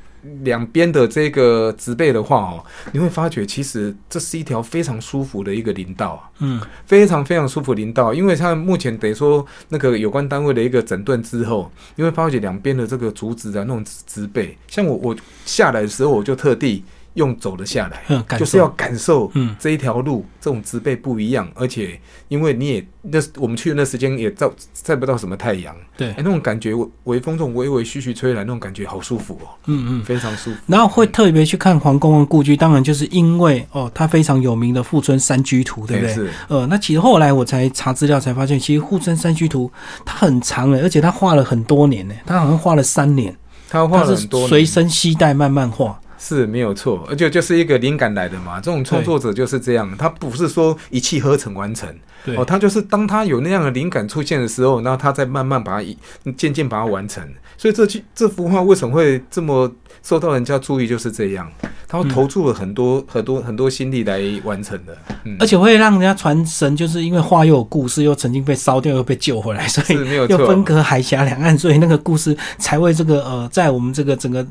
[0.42, 16.84] 两边的这个植被的话哦，你会发觉其实这是一条非常舒服的一个林道嗯，非常非常舒服林道，因为它目前等于说那个有关单位的一个整顿之后，你会发觉两边的这个竹子啊那种植被，像我我下来的时候我就特地。
[17.18, 30.04] 用走了下来，嗯，感就是要感受嗯这一条路这种植被不一样，而且因为你也那我们去的那时间也照晒不到什么太阳，对哎，，那种感觉微微风这种微微徐徐吹来，那种感觉好舒服哦，嗯嗯。
[30.04, 30.56] 非常舒服。
[30.66, 36.28] 然后会特别去看黄公望故居，当然就是因为哦，它非常有名的富春山居图，对不对？
[36.48, 39.70] 呃，那其实后来我才查资料才发现，其实富春山居图
[40.06, 43.36] 它很长诶，而且它画了很多年呢，它好像画了三年，
[43.68, 46.00] 他画了很多随身携带慢慢画。
[46.18, 48.60] 是没有错，而且就是一个灵感来的嘛。
[48.60, 51.88] 这种创作者就是这样，他不是说一气呵成完成，
[52.36, 55.96] 哦，他就是当他有那样的灵感出现的时候，然后他再慢慢把它一
[56.36, 57.26] 渐渐把它完成。
[57.58, 59.70] 所以这句这幅画为什么会这么
[60.02, 61.50] 受到人家注意，就是这样，
[61.88, 64.96] 他投注了很多、很多很多心力来完成的。
[65.24, 74.46] 嗯，而且会让人家传神，就是因为画又有故事，又曾经被烧掉，又被救回来，所以没有错，又分隔海峡两岸，所以那个故事才会这个呃，在我们这个整个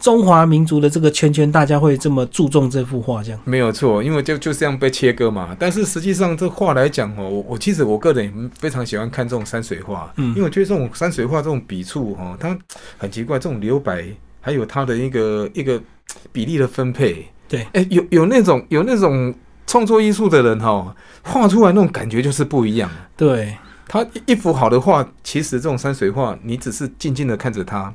[0.00, 3.40] 中华民族的这个圈圈，大家会这么注重这幅画，这样。
[3.44, 5.56] 没有错，因为就就这样被切割嘛。
[5.58, 12.56] 但是实际上，这画来讲哦，我我其实我个人也非常喜欢看这种山水画，嗯因为我觉得这种山水画这种笔触哦，它
[12.98, 14.04] 很奇怪，这种留白
[14.40, 15.80] 还有它的一个一个
[16.32, 19.34] 比例的分配，对，哎，有有那种有那种
[19.66, 22.90] 创作艺术的人哈、画出来那种感觉就是不一样。
[23.16, 23.56] 对，
[23.88, 27.92] 他一一幅好的画，其实这种山水画，你只是静静的看着它，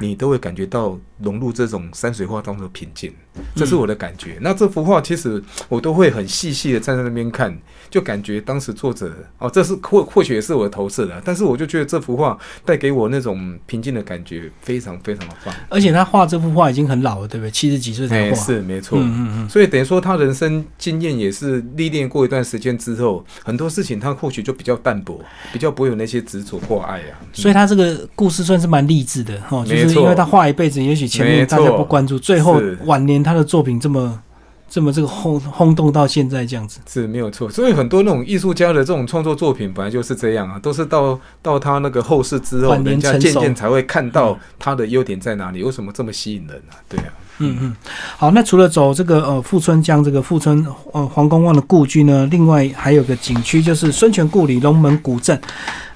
[0.00, 3.12] 你都会感觉到融入这种山水画当中的平静，
[3.54, 4.38] 这是我的感觉。
[4.40, 7.56] 那这幅画其实我都会很细细的站在那边看，
[7.90, 15.54] 就感觉当时作者哦，这是或或许也是我的投射的，但是我就觉得这幅画带给我那种平静的感觉，非常非常的棒。
[15.68, 17.50] 而且他画这幅画已经很老了，对不对？
[17.50, 18.36] 七十几岁才哎，画。
[18.36, 18.98] 是没错。
[18.98, 25.20] 嗯嗯嗯，所以等于说，他人生经验也是历练过一段时间之后，很多事情他或许就比较淡薄，
[25.52, 27.20] 比较不会有那些执着或爱啊。
[27.32, 34.20] 所以他这个故事算是蛮励志的哦，就没错是因为他画一辈子，也许前面大家不关注，最后晚年他的作品这么
[34.68, 36.80] 这么这个轰轰动到现在这样子。
[36.88, 46.80] 是没有错，所以很多那种艺术家的这种创作作品本来就是这样啊，都是到到他那个后世之后，晚年人家渐渐才会看到他的优点在哪里，为什么这么吸引人啊？
[46.88, 47.06] 对啊，
[47.38, 47.76] 嗯嗯，
[48.16, 55.38] 好，那除了走这个呃富春江这个富春呃黄公望的故居呢，另外还有个景区就是孙权故里龙门古镇，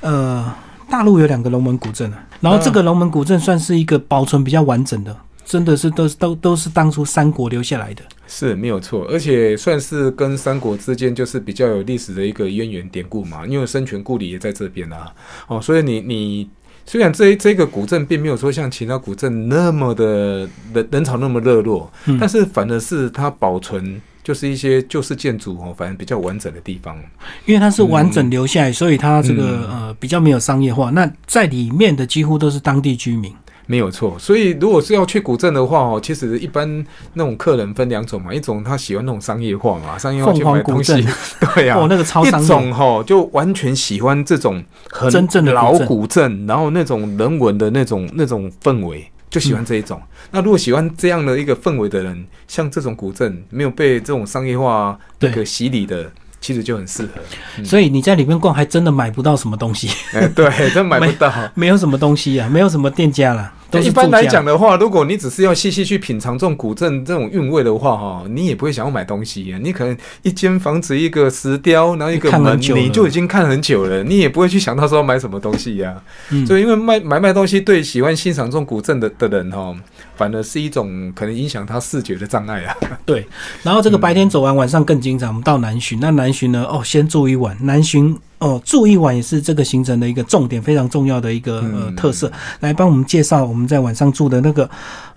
[0.01, 0.53] 呃，
[0.91, 8.03] 大陆有两个龙门古镇啊，然后这个龙门古镇算是一个保存比较完整的，真的是都都都是当初三国留下来的。
[8.27, 15.13] 是没有错，而且算是跟三国之间就是比较有历史的一个渊源典故嘛，因为孙权故里也在这边啊，
[15.49, 16.51] 哦，所以你你。
[16.89, 26.99] 虽然这这个古镇并没有说像其他古镇那么的人人潮那么热络，嗯但是反而是它保存就是一些旧式建筑哦，反正比较完整的地方。
[27.45, 30.91] 因为它是完整留下来，所以它这个、嗯呃比较没有商业化。
[30.91, 33.33] 那在里面的几乎都是当地居民。
[33.69, 36.85] 没有错，所以如果是要去古镇的话哦，其实一般
[37.15, 41.07] 那种客人分两种嘛，一种他喜欢那种商业化嘛，商业化去买东西镇，
[41.55, 42.47] 对呀、哦，那个超商一。
[42.47, 50.01] 种哈就完全喜欢这种很真正的老古镇，然后那种人文的那种那种氛围，就喜欢这一种。
[50.01, 56.11] 嗯那如果喜欢这样的一个氛围的人，像这种古镇没有被这种商业化对那个洗礼的，
[56.41, 57.11] 其实就很适合。
[57.59, 61.33] 嗯所以你在里面逛，还真的买不到什么东西，哎，对，真买不到。
[61.55, 69.59] 没有什么东西啊，没有什么店家啦，都是一般来讲的话，如果你只是要细细去品尝这种古镇这种韵味的话，哈，你也不会想要买东西啊。
[69.63, 75.95] 你可能一间房子、一个石雕，然后一个门，你就已经看很久了，你也不会去想到说要买什么东西呀、
[76.31, 79.75] 嗯所以，因为卖买卖东西对喜欢欣赏这种古镇的的人哈，
[80.15, 82.77] 反而是一种可能影响他视觉的障碍啊。
[83.05, 83.27] 对，
[83.63, 85.27] 然后这个白天走完，晚上更精彩。
[85.27, 86.65] 我们到南浔，那南浔呢？
[86.71, 87.57] 哦，先住一晚。
[87.63, 92.31] 南浔哦，住一晚也是这个行程的一个重点，非常重要的一个呃嗯特色。
[92.61, 94.69] 来帮我们介绍我们在晚上住的那个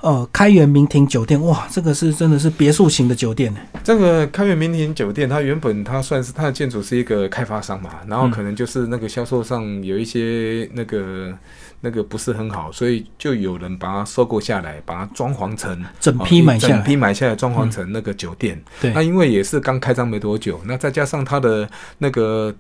[0.02, 1.42] 呃开元明庭酒店。
[1.46, 3.60] 哇，这个是真的是别墅型的酒店呢。
[3.84, 11.34] 这个开元明庭酒店，它原本它算是它的建筑是一个开发商嘛，然后可能就是那个销售上有一些那个
[11.82, 18.58] 那个不是很好，所以就有人把它收购下来，把它装潢成整批买下整，批买下来装潢成那个酒店。
[18.80, 22.56] 对那因为也是刚开张没多久，那再加上它的那个。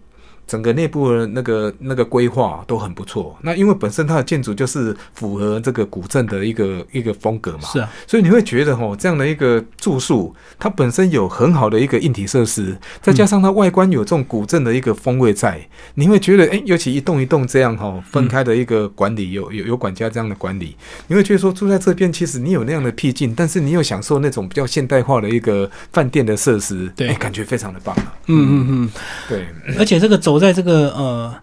[0.49, 3.37] 整个内部的那个那个规划都很不错。
[3.43, 15.61] 那因为本身它的建筑就是符合这个古镇的一个一个风格嘛，是啊，所以你会觉得哦，这样的一个住宿，它本身有很好的一个硬体设施，再加上它外观有这种古镇的一个风味在，
[15.93, 27.07] 你会觉得，哎，尤其一栋一栋这样哈分开的一个管理，有有有管家这样的管理，你会觉得说住在这边，其实你有那样的僻静，但是你又享受那种比较现代化的一个饭店的设施，对。
[27.07, 28.15] 哎感觉非常的棒啊。
[28.27, 28.65] 嗯嗯。
[28.69, 28.89] 嗯，
[29.27, 29.45] 对，
[29.77, 31.33] 而且这个走在这个呃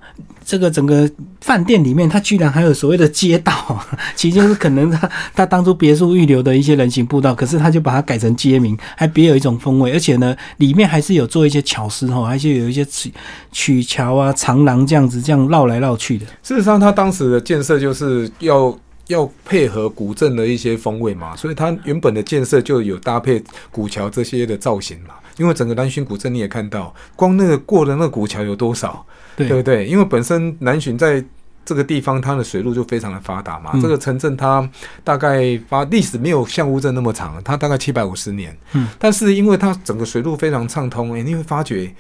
[0.45, 1.09] 这个整个
[1.41, 3.53] 饭店里面，它居然还有所谓的街道，
[4.17, 9.93] 其实就是可能他他当初别墅预留的一些人行步道，可是他就把它改成街名，还别有一种风味。
[9.93, 13.13] 而且呢，里面还是有做一些巧思哈，还是有一些曲
[13.53, 16.25] 曲桥啊、长廊这样子这样绕来绕去的。
[16.43, 18.77] 事实上，他当时的建设就是要。
[19.09, 25.15] 要配合古镇的一些风味嘛，所以它原本的建设就有搭配古桥这些的造型嘛。
[25.39, 29.05] 因为整个南浔古镇你也看到，光那个过的那个古桥有多少，
[29.37, 29.87] 对不对？
[29.87, 31.25] 因为本身南浔在
[31.65, 33.73] 这个地方，它的水路就非常的发达嘛。
[33.81, 34.69] 这个城镇它
[35.03, 38.57] 大概发历史没有像乌镇那么长，它大概七百五十年。
[38.73, 41.95] 嗯，但是因为它整个水路非常畅通，哎，你会发觉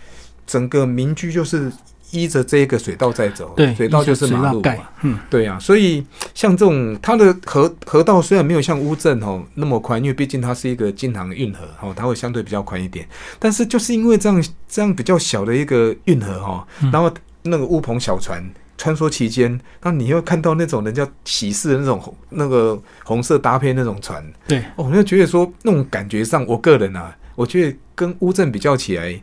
[0.46, 1.72] 整个民居就是。
[2.12, 13.07] 依着这个水道在走，对，水道就是马路嘛，嗯，对呀，所以像这种它的河河道虽然没有像乌镇哦那么宽，因为毕竟它是一个京杭运河哦，它会相对比较宽一点，
[13.38, 18.42] 但是就是因为这样这样比较小的一个运河哈，然后那个乌篷小船
[18.79, 29.21] 穿梭其间，那你又看到那种人家喜事的那种那个红色搭配那种船，对，我就觉得说那种感觉上，我个人啊，我觉得跟乌镇比较起来，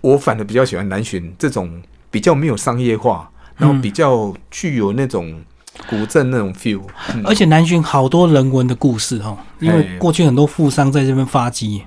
[0.00, 1.80] 我反而比较喜欢南浔这种。
[2.16, 5.38] 比较没有商业化，然后比较具有那种
[5.86, 6.80] 古镇那种 feel，
[7.22, 11.82] 而且南浔好多人文的故事哈，因为过去很多富商在这边发迹，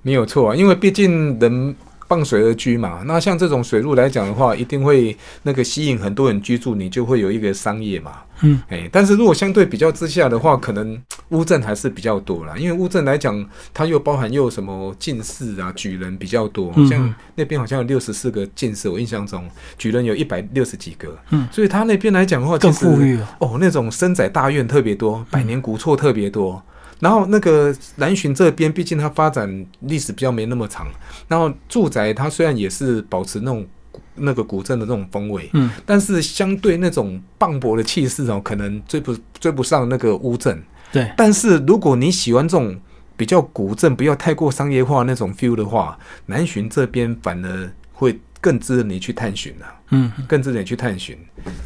[0.00, 1.76] 没有错啊，因为毕竟人。
[2.14, 8.12] 傍水而居嘛，那像这种水路来讲的话，一定会那个吸引很多人居住，你就会有一个商业嘛。
[8.42, 10.96] 嗯，哎，但是如果相对比较之下的话，可能
[11.30, 19.44] 乌镇还是比较多啦，因为乌镇来讲，它又包含又什么进士啊、举人比较多，像那边好像有六十四个进士，我印象中
[19.76, 21.18] 举人有一百六十几个。
[21.30, 26.62] 嗯，所以他那边来讲的话，更富裕哦，那种深宅大院特别多，百年古厝特别多。
[27.00, 30.86] 然后那个南浔这边，毕竟它发展历史比较没那么长，
[31.28, 33.66] 然后住宅它虽然也是保持那种
[34.14, 40.62] 那个古镇的那种风味，嗯，但是相对那种磅礴的气势哦，可能追不追不上那个乌镇。
[40.92, 42.78] 对，但是如果你喜欢这种
[43.16, 49.66] 比较古镇，不要太过商业化那种 feel 的话，南浔这边反而会更值得你去探寻了。
[49.90, 51.18] 嗯，更值得你去探寻。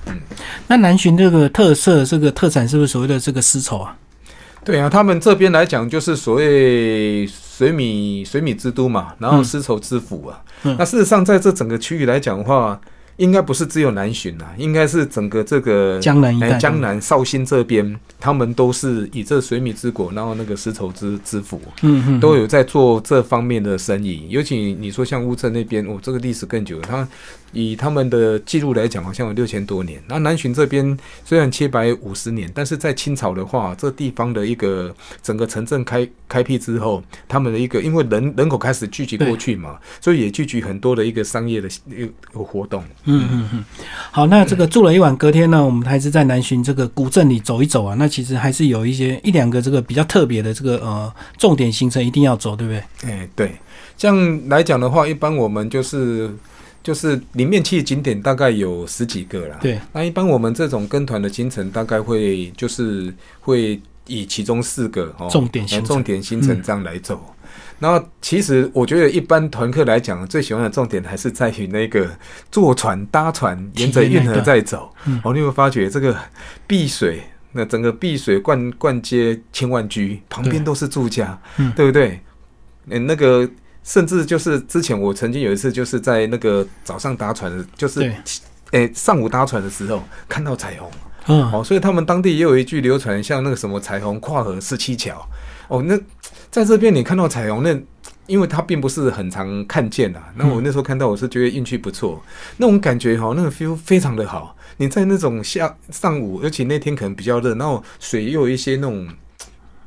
[0.06, 0.18] 嗯，
[0.66, 3.96] 那南浔这个特色，这个特产是不是所谓的这个丝绸啊？
[4.68, 10.44] 对啊，他们这边来讲就是所谓水米水米之都嘛，然后丝绸之府啊。
[10.76, 12.78] 那事实上，在这整个区域来讲的话，
[13.18, 24.26] 应该不是只有南浔啊，应该是整个这个江南一带，江南绍兴这边，他们都是以这水米之国，然后那个丝绸之之府，嗯嗯，都有在做这方面的生意。
[24.28, 27.06] 尤其你说像乌镇那边，哦，这个历史更久，他。
[27.54, 29.98] 以他们的记录来讲，好像有六千多年。
[30.06, 42.84] 那南浔这边虽然七百五十年，但是在清朝的话，这地方的一个整个城镇开开辟之后，他们的一个因为人人口开始聚集过去嘛，所以也聚集很多的一个商业的一个活动。
[43.08, 43.64] 嗯嗯嗯。
[44.10, 47.94] 好，那这个住了一晚，隔天呢，我们还是在南浔这个古镇里走一走啊。
[47.98, 53.10] 那其实还是有一些一两个这个比较特别的这个呃重点行程一定要走，对不对？
[53.10, 53.52] 哎，对。
[53.96, 56.30] 这样来讲的话，一般我们就是。
[56.80, 59.58] 就是里面去景点大概有十几个啦。
[59.60, 67.20] 对，那一般我们这种跟团的行程大概会就是会以其中四个哦重点行重点行程这样来走。
[67.78, 72.08] 然后其实我觉得一般团客来讲，最喜欢的重点还是在于那个
[72.50, 74.92] 坐船搭船沿着运河在走。
[75.24, 76.16] 哦，你会发觉这个
[76.66, 81.40] 碧水，那整个碧水灌灌街千万居，旁边都是住家，
[81.76, 82.20] 对不对？
[82.86, 83.48] 嗯，那个。
[83.84, 88.12] 甚至就是之前我曾经有一次就是在那个早上搭船的，就是
[88.72, 90.90] 诶上午搭船的时候看到彩虹，
[91.28, 95.26] 嗯，哦，所以他们当地也有一句流传，像那个什么彩虹跨河十七桥，
[95.68, 95.98] 哦，那
[96.50, 97.78] 在这边你看到彩虹，那
[98.26, 102.22] 因为它并不是很常看见啊，那我那时候看到我是觉得运气不错，
[102.56, 104.54] 那种感觉哈，那个 feel 非常的好。
[104.76, 109.08] 你在那种下上午，而且那天可能比较热，然后水又有一些那种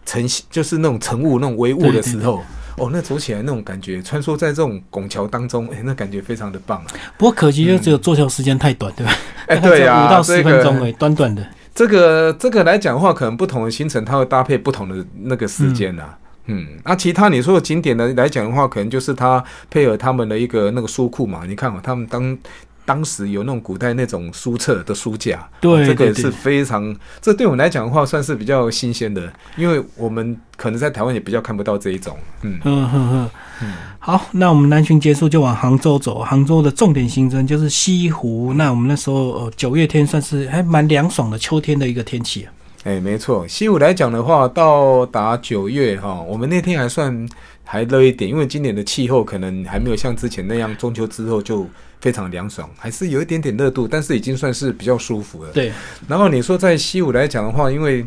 [0.06, 2.43] 晨就是那种晨雾那种微雾的时候。
[2.78, 6.88] 哦，那走起来那种感觉，穿梭在这种拱桥当中，哎，那感觉非常的棒啊。
[7.17, 9.13] 不过可惜就只有坐桥时间太短，对吧？
[9.47, 11.45] 哎，对呀，五到十分钟哎，短短的。
[11.76, 16.04] 这个这个来讲的话，可能不同的行程它会搭配不同的那个时间呐。
[16.08, 16.15] 嗯，
[16.83, 21.43] 那其他你说的景点呢来讲的话，可能就是它配合他们的一个那个书库嘛。
[21.47, 22.37] 你看嘛，他们当。
[22.83, 32.17] 当时有那种古代那种书册的书架，对，这个是非常，这对我们来讲的话，算是比较新鲜的，因为我们可能在台湾也比较看不到这一种。
[32.41, 33.29] 嗯嗯嗯
[33.61, 33.73] 嗯。
[33.99, 38.51] 好，那我们南巡结束就往杭州走，杭州的重点行程就是西湖。
[38.55, 42.51] 那我们那时候呃九月天算是还蛮凉爽的秋天的一个天气啊。
[42.83, 47.29] 哎，没错，西武来讲的话，到达九月哈，我们那天还算
[47.63, 51.67] 还热一点，因为今年的气候可能还没有像之前那样，中秋之后就
[51.99, 55.51] 非常凉爽，还是有一点点热度，但是已经算是比较舒服了。
[55.51, 55.71] 对，
[56.07, 58.03] 然后你说在西武来讲的话，因为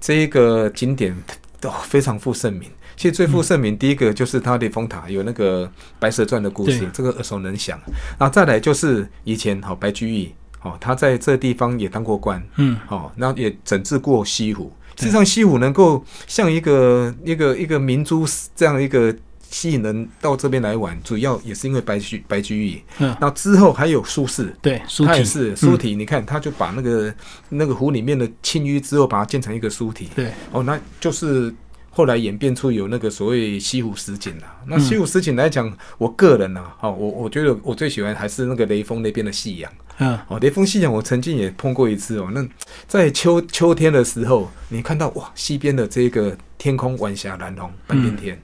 [0.00, 1.14] 这一个景点
[1.60, 2.70] 都非常负盛名。
[2.96, 7.78] 其实最负盛名，第一个就是它的峰塔有那个白蛇传的故事，这个耳熟能详。
[8.18, 10.32] 然后再来就是以前好白居易。
[10.64, 14.72] 哦，他在这地方也当过官，嗯，哦，然后也整治过西湖。
[14.96, 18.24] 事实上，西湖能够像一个一个一个明珠
[18.56, 22.82] 这样一个吸引人到这边来玩，主要也是因为白居白居易。
[22.98, 25.94] 嗯，那之后还有苏轼，对，他也是苏体。
[25.94, 27.12] 你看，他就把那个
[27.48, 30.08] 那个湖里面的清淤之后，把它建成一个苏体。
[30.14, 31.52] 对，哦，那就是
[31.90, 34.46] 后来演变出有那个所谓西湖十景了。
[34.66, 39.70] 那西湖十景来讲，我个人呢，哦，我我觉得我最喜欢还是那个雷锋那边的夕阳。
[39.98, 42.28] 嗯，哦，雷锋夕阳我曾经也碰过一次哦。
[42.32, 42.44] 那
[42.88, 48.40] 在秋秋天的时候，你看到哇，西边的这个天空晚霞蓝红半边天，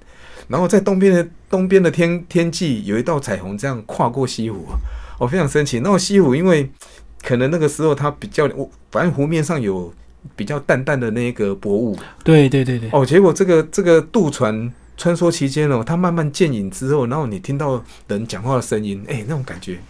[0.48, 4.66] 然后在东边的东边的天天际有一道彩虹这样跨过西湖，
[5.18, 5.80] 哦，非常神奇。
[5.80, 6.70] 那西湖因为
[7.22, 8.48] 可能那个时候它比较，
[8.92, 9.92] 反正湖面上有
[10.36, 12.88] 比较淡淡的那个薄雾，对对对对。
[12.92, 19.80] 哦，结果这个这个渡船穿梭期间哦，它慢慢渐隐之后，然后你听到人讲话的声音，哎，那种感觉。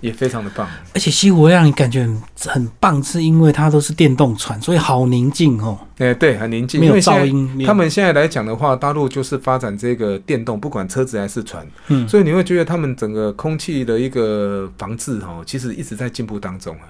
[0.00, 5.78] 也非常的棒，而且西湖会让你感觉很很棒，是因为它都是电动船，所以好宁静哦。
[5.98, 7.64] 哎，对，很宁静，没有噪音。
[7.66, 16.86] 他们现在来讲的话，大陆就是发展这个电动，不管车子还是船，嗯，所以你会觉得他们整个空气的一个防治哈，其实一直在进步当中啊。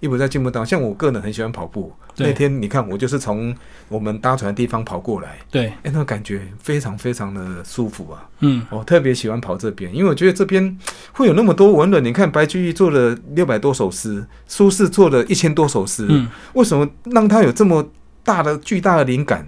[0.00, 1.92] 一直在进步到像我个人很喜欢跑步。
[2.16, 3.54] 那天你看，我就是从
[3.88, 5.38] 我们搭船的地方跑过来。
[5.50, 8.28] 对，哎，那感觉非常非常的舒服啊。
[8.40, 10.76] 嗯，我特别喜欢跑这边，因为我觉得这边
[11.12, 12.04] 会有那么多文人。
[12.04, 16.04] 你看，白居易做了六百多首诗，苏轼做了一千多首诗。
[16.10, 17.88] 嗯，为什么让他有这么
[18.22, 19.46] 大的巨大的灵感？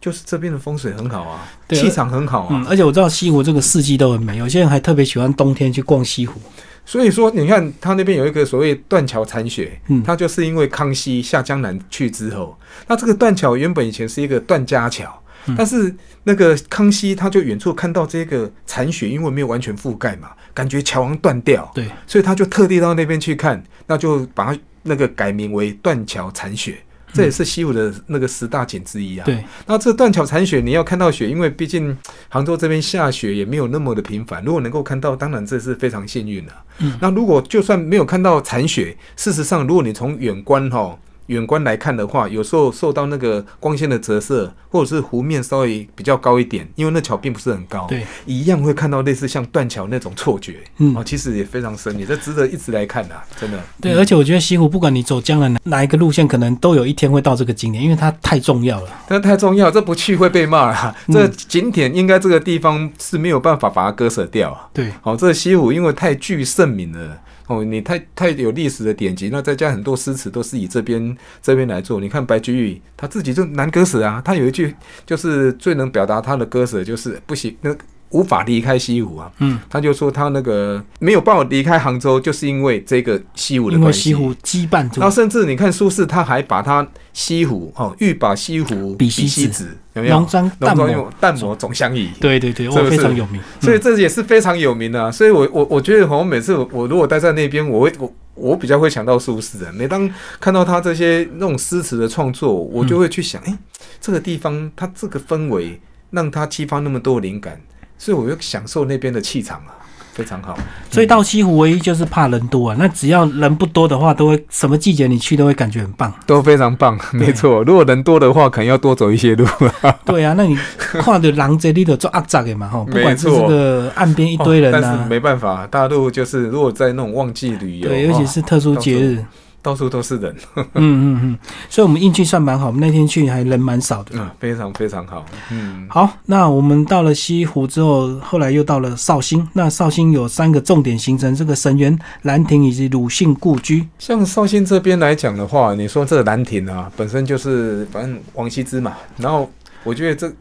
[0.00, 2.48] 就是这边的风水很好啊，气场很好啊。
[2.52, 6.40] 嗯，而且我知道西湖这个四季都很美，有些人还特别喜欢冬天去逛西湖。
[6.86, 12.56] 所以说，你看他那边有一个所谓断桥残雪，嗯，他就是因为康熙下江南去之后，
[12.86, 15.20] 那这个断桥原本以前是一个断家桥，
[15.56, 26.78] 但是那个康熙他就远处看到这个残雪，因为没有完全覆盖嘛，感觉桥王断掉，对，所以他就特地到那边去看，那就把它那个改名为断桥残雪。
[27.16, 29.24] 这也是西湖的那个十大景之一啊。
[29.24, 31.96] 对，那这断桥残雪，你要看到雪，因为毕竟
[32.28, 34.44] 杭州这边下雪也没有那么的频繁。
[34.44, 36.52] 如果能够看到，当然这是非常幸运的。
[36.80, 40.98] 嗯，那如果就算没有看到残雪，事实上，如果你从远观哈。
[41.26, 53.60] 远观来看的话，有时候受到那个光线的折射，或者是湖面稍微比较高一点，因为那桥并不是很高，对，一样会看到类似像断桥那种错觉，嗯，哦，其实也非常神，你这值得一直来看呐，真的。
[53.80, 58.90] 对，而且我觉得西湖不管你走江南哪一个路线，可能都有一天会到这个景点，因为它太重要了。
[59.08, 60.96] 但太重要，这不去会被骂了。
[61.08, 64.70] 这景点应该这个地方是没有办法把它割舍掉。
[64.72, 67.18] 对，好，这西湖因为太具盛名了。
[67.46, 72.00] 哦，你太太有历史的典籍，那再加很多诗词都是以这边这边来做。
[72.00, 74.74] 你看白居易，他自己就难割舍啊，他有一句
[75.04, 77.76] 就是最能表达他的割舍，就是不行那。
[78.10, 84.10] 无法离开西湖啊，嗯，他就说他那个没有办法离开杭州，就是因为这个西湖的关系。
[84.10, 85.00] 因为西湖羁绊住。
[85.00, 90.16] 然后甚至你看苏轼，他还把他西湖哦，欲把西湖比西子，有没有？
[90.16, 92.10] 浓妆淡抹，淡抹总相宜。
[92.20, 95.02] 对对对，我非常有名，所以这也是非常有名的。
[95.02, 99.72] 啊所以我我我觉得，我每次我如果待在那边，我会我我比较会想到苏轼啊。
[99.74, 100.08] 每当
[100.40, 103.58] 看到他这些那种诗词的创作，我就会去想，哎，
[104.00, 105.80] 这个地方它这个氛围，
[106.10, 107.60] 让他激发那么多灵感。
[107.98, 109.72] 所以我就享受那边的气场啊，
[110.12, 110.58] 非常好。
[110.90, 112.76] 所以到西湖唯一就是怕人多啊。
[112.78, 116.98] 那只要人不多的话，都会什么季节你去都会感觉很棒，都非常棒。
[117.12, 119.46] 没错，如果人多的话，可能要多走一些路。
[120.04, 129.24] 对啊，那你看到狼这里的做阿扎的嘛哈，不管是这个岸边一堆人啊，但是没办法，大陆就是如果在那种旺季旅游，对，尤其是特殊节日。
[129.66, 131.38] 到处都是人， 嗯嗯嗯，
[131.68, 143.84] 所以我们运气算蛮好，我们那天去还人蛮少的，嗯，非常非常好，嗯，好，那我们到了西湖之后，后来又到了绍兴，那绍兴有三个重点行程，这个神园、兰亭以及鲁迅故居。
[143.98, 149.50] 像绍兴这边来讲的话，你说这个兰亭啊，本身就是反正王羲之嘛，然后
[149.82, 150.32] 我觉得这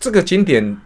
[0.00, 0.78] 这个景点。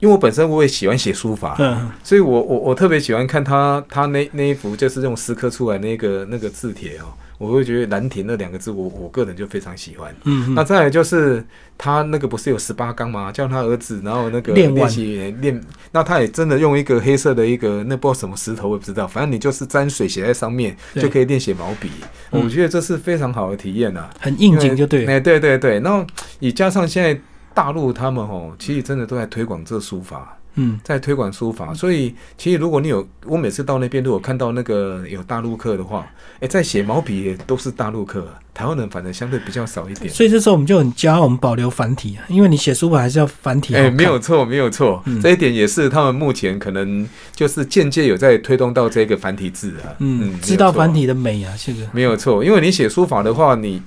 [0.00, 10.10] 因为我本身我也喜欢写书法，嗯，所以我我我特别喜欢看他他那那一幅就是用石刻出来那个那个字帖哦，我会觉得兰亭那两个字，我我个人就非常喜欢。
[10.24, 11.44] 嗯嗯，那再来就是
[11.76, 13.30] 他那个不是有十八缸吗？
[13.30, 15.60] 叫他儿子，然后那个练习练，
[15.92, 21.90] 那他也真的用一个黑色的一个那不知道什么石头，我也不知道，反正你就是沾水写在上面就可以练写毛笔。
[22.32, 24.10] 嗯我觉得这是非常好的体验呐、啊。
[24.20, 25.12] 很应景就对了。
[25.12, 26.06] 哎、对对对，然后
[26.38, 27.20] 也加上现在
[27.54, 30.36] 大陆他们哦，其实真的都在推广这书法。
[30.56, 36.04] 嗯，在推广书法，所以其实如果你有，我每次到那边如果看到那个有大陆客的话，
[36.40, 40.12] 哎、在写毛笔也都是大陆客，台湾人反正相对比较少一点。
[40.12, 43.92] 所以这时候我们就很骄傲我们保留繁体啊，因为你写书法还是要繁体好哎、看。
[43.92, 49.94] 没有错，没有错，嗯这一点也是他们目前可能就是间接有在推动到这个繁体字啊。
[50.00, 53.80] 嗯，知道繁体的美啊，是不是没有错，因为你写书法的话，你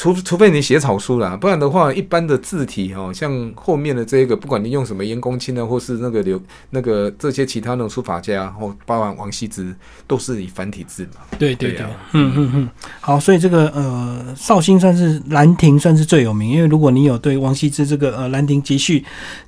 [0.00, 6.40] 除除非你写草书啦，不然的话，一般的字体哦，像后面的这个，不管你用什么颜公卿啊，或是那个刘
[6.70, 9.74] 那个这些其他那种书法家，哦，包含王羲之，
[10.06, 11.20] 都是以繁体字嘛。
[11.38, 11.84] 对对对。
[12.12, 12.70] 嗯嗯嗯，
[13.02, 19.00] 好，所以这个呃，绍兴算是兰亭算是最有名，因为如果你有对王羲之这个呃《兰亭集序》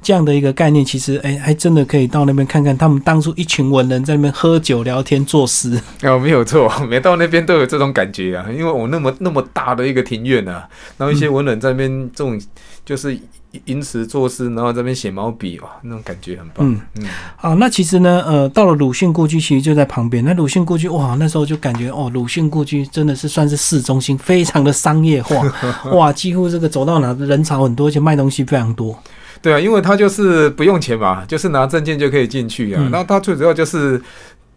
[0.03, 12.41] 这样的一个概念，其实哎，还真的可以到那边看看，他们当初一群文人在那边喝酒聊天作诗，哦，没有错，每到那边都有这种感觉啊，因为我那么那么大的一个庭院啊，然后一些文人在那边这种
[12.85, 13.19] 就是
[13.67, 16.67] 吟词作诗，然后在那边写毛笔，哇，那种感觉很棒。
[16.67, 20.25] 嗯嗯好，那其实呢，呃，到了鲁迅故居，其实就在旁边。
[20.25, 25.37] 那鲁迅故居，哇，那时候就感觉哦，鲁迅故居真的是算是市中心，非常的商业化，
[25.93, 28.99] 哇，几乎这个走到哪人潮很多，而且卖东西非常多。
[29.43, 32.81] 对啊，因为他就是不用钱嘛，就是拿证件就可以进去啊。
[32.81, 34.01] 嗯他最主要就是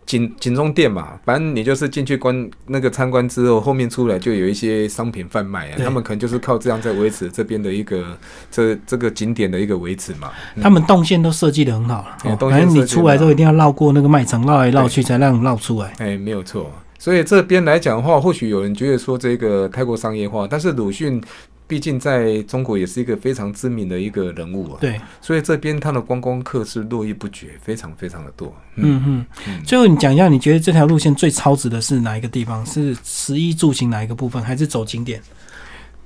[0.06, 5.78] 锦锦中店嘛，反正你就是进去观那个参观之后，后面出来就有一些商品贩卖啊。
[5.78, 8.06] 他们可能就是靠这样在维持这边的一个
[8.52, 10.32] 这这个景点的一个维持嘛。
[10.56, 12.06] 嗯他们动线都设计的很好
[12.40, 15.94] 反正你出来之后一定要绕过那个卖场，绕来绕去才让你绕出来。
[15.98, 16.72] 哎，没有错。
[16.98, 21.22] 所以这边来讲的话，或许有人觉得说这个太过商业化，但是鲁迅
[21.68, 24.78] 毕竟在中国也是一个非常知名的一个人物啊。
[24.80, 28.54] 对，所以这边他的观光客是络绎不绝，非常非常的多。
[28.76, 29.26] 嗯嗯。
[29.48, 32.66] 嗯最后你讲一下，你觉得这条路线最超值的是哪一个地方？
[32.66, 35.22] 是食衣住行哪一个部分，还是走景点？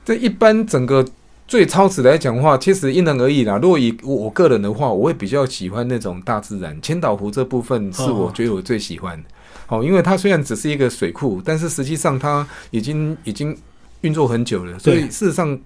[0.05, 1.05] 这一般整个
[1.47, 3.57] 最超值来讲的话，其实因人而异啦。
[3.61, 6.79] 如果以我我个人的话，我会比较喜欢那种大自然。
[6.81, 9.21] 千岛湖这部分是我哦觉得我最喜欢。
[9.67, 13.55] 哦，因为它虽然只是一个水库，但是实际上它已经已经
[14.01, 15.59] 运作很久了，所以事实上。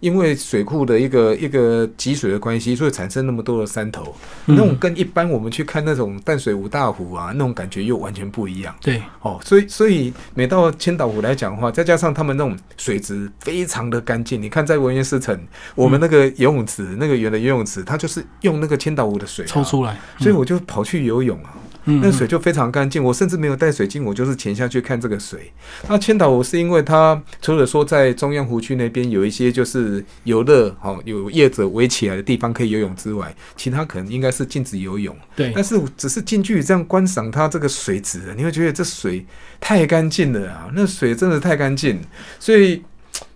[0.00, 4.14] 因为水库的一个一个积水的关系，所以产生那么多的山头，
[4.44, 8.76] 那种嗯，跟一般我们去看那种淡水五大湖啊，那种感觉又完全不一样。
[8.82, 15.34] 对，哦，所以所以每到千岛湖来讲的话，再加上他们那种水质非常的干净，你看在文渊诗城，
[15.74, 25.52] 我们那个游泳池、那个圆的游泳池，它就是用那个千岛湖的水、啊抽，出来，所以我就跑去游泳啊，嗯那水就非常干净，我甚至没有带水镜，我就是潜下去看这个水。
[25.88, 35.16] 那千岛湖是因为它除了说在中央湖区那边有一些就是游乐，好，有业者围起来的地方可以游泳之外，其他可能应该是禁止游泳。
[35.36, 39.24] 对，但是只是近距离这样观赏它这个水质，你会觉得这水
[39.60, 40.68] 太干净了啊！
[40.74, 42.00] 那水真的太干净，
[42.40, 42.82] 所以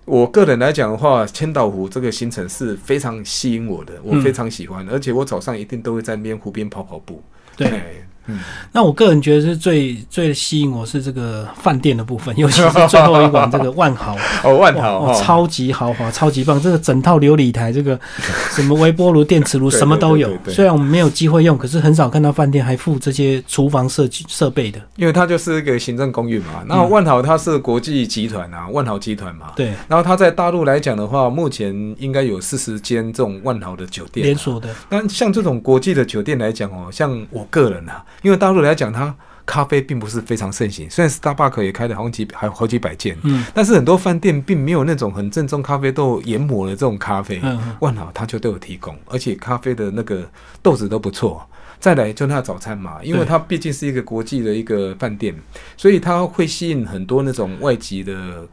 [0.04, 7.22] 我个人来讲的话，千岛湖这个行程是非常吸引我的，我嗯非常喜欢，而且我早上一定都会在那边湖边跑跑步。
[7.56, 8.04] 对。
[8.26, 8.38] 哎嗯，
[8.72, 16.60] 那我个人觉得是最最吸引我是这个饭店的部分， 尤其是最后一晚这个万豪， 哦，万豪超级豪华，超级棒！
[16.60, 17.98] 这个整套琉璃台，这个
[18.52, 24.80] 什么微波炉、电磁炉，什么都有虽然我们没有机会用，可是很少看到饭店还附这些厨房设计设备的。
[24.96, 26.62] 因为它就是一个行政公寓嘛。
[26.66, 29.52] 那万豪它是国际集团啊，万豪集团嘛。
[29.56, 39.14] 对，然后它在大陆来讲的话，目前应该有四十间这种万豪的酒店啊、连锁的，那像这种国际的酒店来讲哦，像我个人啊，因为大陆来讲，它
[39.46, 47.40] 咖啡并不是非常盛行，虽然 Starbucks 也开了好几还有好几百间，嗯但是很多饭店并没有那种很正宗咖啡豆研磨的这种咖啡。
[47.80, 50.28] 万豪它就都有提供，而且咖啡的那个
[50.62, 51.44] 豆子都不错。
[51.80, 55.34] 再来就那早餐嘛，因为它毕竟是一个国际的一个饭店，
[55.76, 58.46] 所以它会吸引很多那种外籍的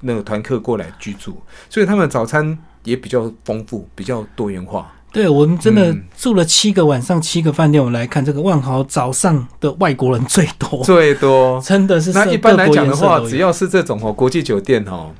[0.00, 4.94] 那个团客过来居住，所以他们的早餐也比较丰富，比较多元化。
[5.18, 6.04] 对我们真的嗯。
[6.16, 11.60] 住了七个晚上，七个饭店，我们来看这个万豪早上的外国人最多，最多。
[11.60, 15.12] 真的是那一般来讲的话，只要是这种哦国际酒店哦，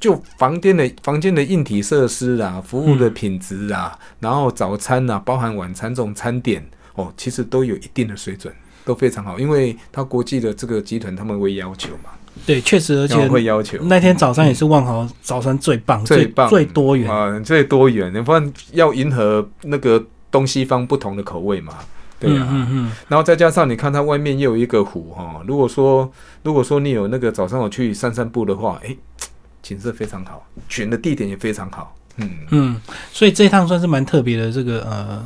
[0.00, 8.52] 就房间的房间的硬体设施啊，服务的品质啊，然后早餐啊，包含晚餐这种餐点哦，其实都有一定的水准，
[8.86, 12.10] 都非常好，因为它国际的这个集团他们会要求嘛，
[12.46, 13.78] 对，确实，而且会要求。
[13.82, 16.48] 那天早上也是万豪早餐最棒、最最棒。
[16.48, 17.10] 最多元。
[17.10, 21.74] 啊，最多元，你不然要迎合那个东西方不同的口味嘛。
[22.20, 26.10] 对啊，嗯嗯然后再加上你看它外面又有一个湖哈，如果说
[26.42, 28.96] 如果说你有那个早上我去散散步的话，哎，
[29.62, 32.80] 景色非常好，选的地点也非常好，嗯，嗯，
[33.12, 35.24] 所以这一趟算是蛮特别的这个呃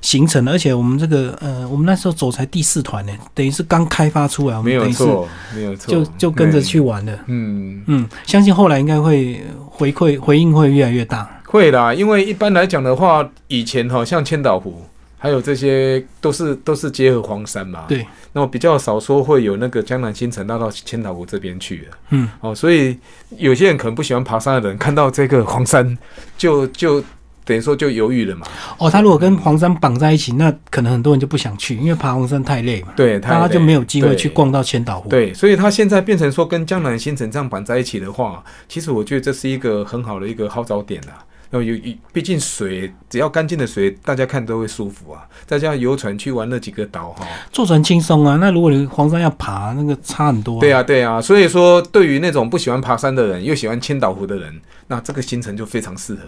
[0.00, 7.18] 行程，而且我们这个呃，我们那时候走才第四团呢，等于是刚开发出来，我们没有等于是错，没有错，就就跟着去玩的。
[7.26, 11.28] 嗯，嗯，相信后来应该会回馈回应会越来越大。
[11.44, 14.82] 会啦，因为一般来讲的话，以前哈像千岛湖，
[15.18, 22.96] 还有这些都是都是结合黄山嘛，对，那么比较少说会有那个江南新城拉到千岛湖这边去的，嗯，哦，所以
[23.38, 25.96] 有些人可能不喜欢爬山的人，看到这个黄山
[26.36, 27.02] 就就
[27.48, 28.46] 等于说就犹豫了嘛，
[28.76, 41.24] 哦，他如果跟黄山绑在一起，那可能很多人就不想去，因为爬黄山太累嘛，对，那他就累没有机会去逛到千岛湖。，对，所以他现在变成说跟江南新城这样绑在一起的话，其实我觉得这是一个很好的一个号召点啦。
[41.50, 41.78] 有有，
[42.12, 45.26] 毕竟水只要干净的水，大家看都会舒服啊。
[45.46, 48.36] 再加上游船去玩那几个岛哈，坐船轻松啊。
[48.36, 51.20] 那如果你黄山要爬，那个差很多、对，啊对啊。
[51.20, 56.20] 所以说，对于那种不喜欢爬山的人，又喜欢千岛湖的人，那这个行程就非常适合，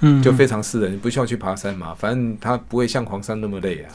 [0.00, 0.88] 嗯，就非常适合。
[0.88, 3.88] 你不需要去爬山嘛，反正它不会像黄山那么累啊。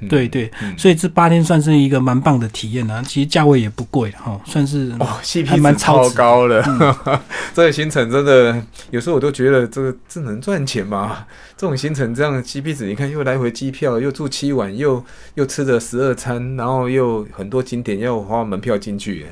[0.00, 3.02] 嗯对对，嗯所以这八天算是一个蛮棒的体验啊。
[3.06, 6.62] 其实价位也不贵哈，算是哦还，CP 蛮超值高了，
[7.54, 11.24] 这个行程真的有时候我都觉得这个这能赚钱吗？
[11.60, 15.04] 这种行程这样 CP 值，你看又来回机票，又住七晚，又
[15.34, 19.26] 又吃着十二餐，然后又很多景点要花门票进去，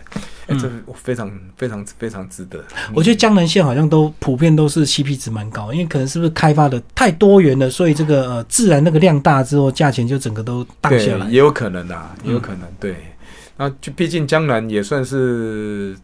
[0.47, 2.62] 哎、嗯这非常非常非常值得。
[2.95, 11.26] 我觉得江南线好像都普遍都是 CP 值蛮高，因为可能是不是开发的太多元了，所以这个呃自然那个量大之后，价钱就整个都荡对下来。
[11.31, 12.95] 也有可能啊，也有可能、对。
[13.57, 15.97] 那就毕竟江南也算是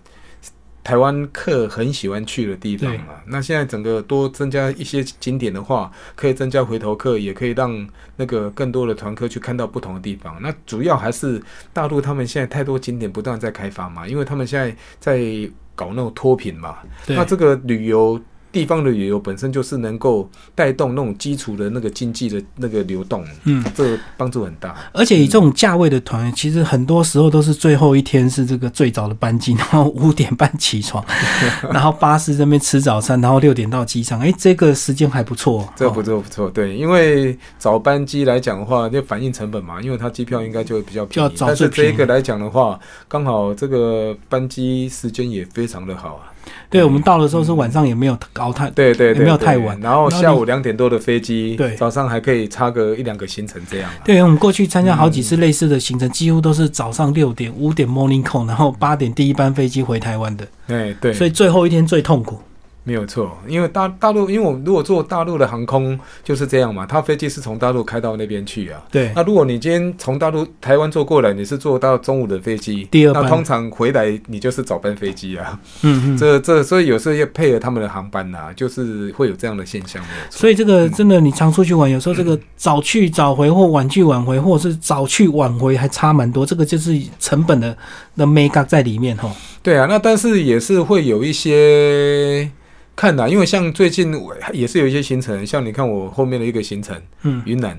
[0.84, 3.24] 台湾客很喜欢去的地方啊。
[3.26, 10.36] 那现在整个多增加一些景点的话，可以增加回头客，也可以让那个更多的团客去看到不同的地方。
[10.42, 16.76] 那主要还是大陆他们现在太多景点不断在开发嘛，因为他们现在在搞那种脱贫嘛。
[17.08, 18.20] 那这个旅游
[18.54, 24.74] 地方的旅游本身就是能够带动那种基础的那个经济的那个流动，嗯，这个帮助很大。
[24.92, 31.04] 而且以这种价位的团，其实很多时候都是最后一天是这个最早的班机， 然后五点半起床，
[31.72, 35.68] 然后巴士这边吃早餐，然后六点到机场，哎，这个时间还不错。
[35.74, 42.78] 这个不哦错不错，对，因为早班机来讲的话，就反映成本嘛，因为它机票应该就会比较便宜但是这一个来讲的话，
[43.08, 46.30] 刚好这个班机时间也非常的好啊。
[46.70, 49.78] 对我们到的时候是晚上也没有高太，对对对，也没有太晚。
[49.80, 51.74] 然后下午两点多的飞机，对。
[51.76, 53.96] 早上还可以差个一两个行程这样啊。
[54.04, 62.40] 对，我们过去参加好几次类似的行程，几乎都是早上六点、五点 morning call，然后八点第一班飞机回台湾的，哎，对，所以最后一天最痛苦。
[62.86, 68.78] 没有错，因为大大陆，因为我们如果坐大陆的航空就是这样嘛，它飞机是从大陆开到那边去啊。
[68.90, 75.58] 对，那如果你今天从大陆台湾坐过来，你是坐到中午的飞机，第二班那通常回来你就是早班飞机啊。
[75.80, 76.16] 嗯嗯。
[76.18, 80.04] 这这所以有时候要配合他们的航班呐、就是会有这样的现象。
[80.28, 87.74] 所以这个真的，你常出去玩，有时候这个早去早回或晚去晚回，或者是早去晚回还差蛮多，这个就是成本的
[88.14, 89.34] 的 make up 在里面哈。
[89.62, 92.50] 对啊，那但是也是会有一些
[92.96, 97.78] 看的，因为像最近我也是有一些行程，像你看我后面的一个行程，嗯，云南，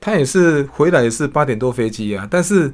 [0.00, 2.72] 他也是回来也是八点多飞机啊，但是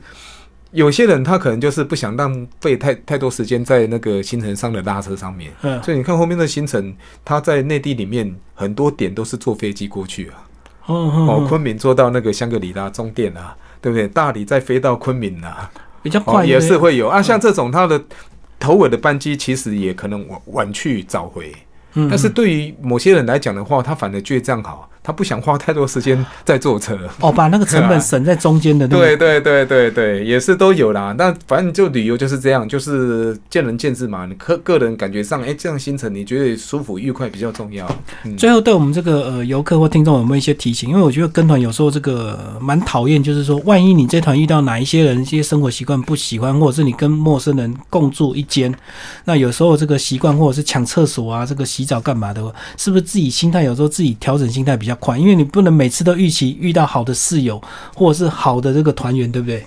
[0.72, 10.44] 有些人他可能就是不想浪费太太多时间在那个行程上的拉车上面，嗯，所以你看后面的行程，他在内地里面很多点都是坐飞机过去啊，
[10.86, 14.08] 哦哦，哦，昆明坐到那个香格里拉中点啊，对不对？
[14.08, 17.06] 大理再飞到昆明啊，哦，比较快也是对会有。
[17.08, 17.22] 啊。
[17.22, 18.02] 像这种他的
[18.58, 21.54] 头尾的班机，其实也可能晚晚去早回。
[22.10, 26.98] 但是对于某些人来讲的话，他反而觉得这样好，他不想花太多时间在坐车。
[27.20, 31.14] 哦，把那个成本省在中间的那个，对对对对对，也是都有啦。
[31.16, 34.26] 那反正就旅游就是这样，就是见仁见智嘛。
[34.26, 37.88] 你个个人感觉上，哎，这样行程你觉得舒服愉快比较重要。
[38.24, 40.90] 嗯，最后对我们这个呃游客或听众有没有一些提醒？
[40.90, 48.74] 因为我觉得跟团有时候这个呃蛮讨厌，就是说万一你这团遇到哪一些人，一些生活习惯不喜欢，或者是你跟陌生人共住一间，
[49.24, 52.42] 那有时候这个习惯或者是抢厕所啊，这个洗澡干嘛的，
[52.76, 55.16] 是不是自己心态有时候自己调整心态比较快？
[55.16, 57.62] 因为你不能每次都预期遇到好的室友
[57.94, 59.64] 或者是好的这个团员，对不对？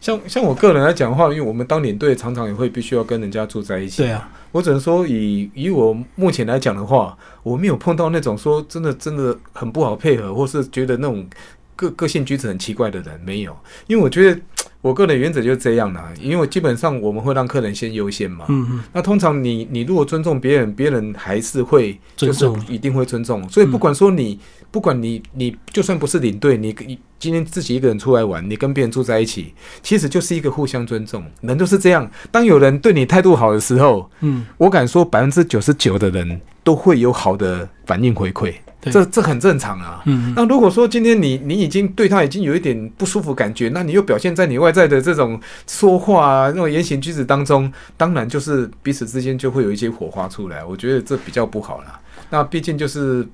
[0.00, 4.02] 像像我个人来讲的话，因为我们当领队常常也会必须要跟人家住在一起。
[4.02, 11.26] 对啊，我只能说以以我目前来讲的话，我没有碰到那种说真的真的很不好配合，或是觉得那种
[11.74, 13.56] 个个性举止很奇怪的人，没有。
[13.88, 14.40] 因为我觉得
[14.80, 18.44] 我个人原则就是这样啦，因为基本上我们会让客人先优先嘛。
[18.48, 23.48] 嗯嗯，那通常你你如果尊重别人，别人还是会就是尊重一定会尊重。
[23.48, 24.38] 所以不管说你，
[24.70, 29.52] 不管你你就算不是领队，你你今天自己一个人出来玩，你跟别人住在一起，
[29.82, 31.24] 其实就是一个互相尊重。
[31.40, 40.02] 人都是这样，当有人对你态度好的时候，嗯，我敢说百分之九十九的人都会有好的反应回馈，对这这很正常啊。
[40.36, 50.64] 那如果说今天你你已经对他已经有一点不舒服感觉，那你又表现在你外在的这种说话啊、那种言行举止当中，当然就是彼此之间就会有一些火花出来。
[50.64, 51.98] 我觉得这比较不好啦。
[52.30, 53.26] 那毕竟就是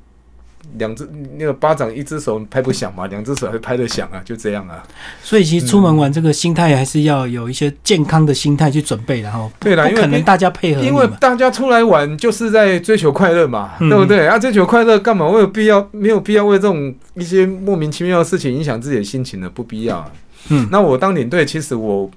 [0.78, 1.08] 两只
[1.38, 4.82] 那个巴掌，一只手拍不响嘛，两只手还拍得响啊，就这样啊。
[5.22, 9.50] 所以其实出门玩这个心态还是要有一些健康的心态去准备然后。
[9.60, 11.08] 对啦因为不可能大家配合因为。
[11.20, 14.26] 大家出来玩就是在追求快乐嘛，嗯对不对？
[14.26, 15.26] 啊，追求快乐干嘛？
[15.26, 19.48] 我有必要没有必要为这种一些莫名其妙的事情影响自己的心情呢？
[19.48, 20.10] 不必要啊。
[20.50, 22.10] 嗯那我当领队，其实我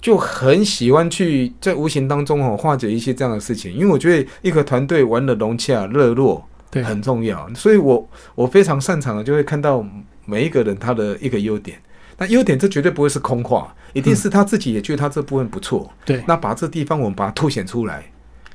[0.00, 6.46] 就很喜欢去在无形当中哦化解一些这样的事情，因为我觉得一个团队玩的融洽热络
[6.76, 9.84] 对，很重要，所以我我非常擅长的就会看到
[10.24, 11.78] 每一个人他的一个优点。
[12.18, 15.90] 那优点这绝对不会是空话，一定是他自己也觉得他这部分不错。
[16.04, 18.10] 对那把这地方我们把它凸显出来，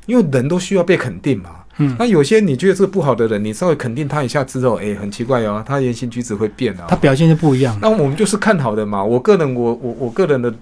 [0.07, 1.57] 因为人都需要被肯定嘛。
[1.77, 6.85] 嗯那有些你觉得这个不好的人，你稍微肯定他一下之后，哎、很奇怪哦，他言行举止会变啊。
[6.87, 7.77] 他表现就不一样。
[7.81, 9.03] 那我们就是看好的嘛。
[9.03, 10.53] 我个人，我我我个人的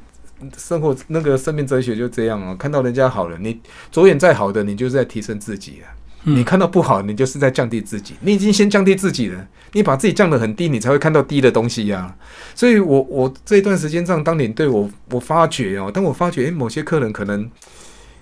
[0.57, 2.55] 生活那个生命哲学就这样啊。
[2.59, 3.59] 看到人家好了，你
[3.91, 5.87] 着眼再好的，你就是在提升自己啊。
[6.23, 8.13] 嗯你看到不好，你就是在降低自己。
[8.21, 12.13] 你已经先降低自己了，你把自己降得很低，你才会看到低的东西呀、
[12.53, 17.49] 所以我我这一段时间这样当领队，我我发觉哦，当我发觉诶、某些客人可能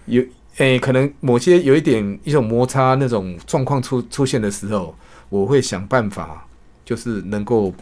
[0.05, 0.23] 有
[0.57, 4.95] 诶、可能某些有一点一种摩擦那种状况出出现的时候，
[5.29, 6.45] 我会想办法，
[6.85, 7.73] 就是能够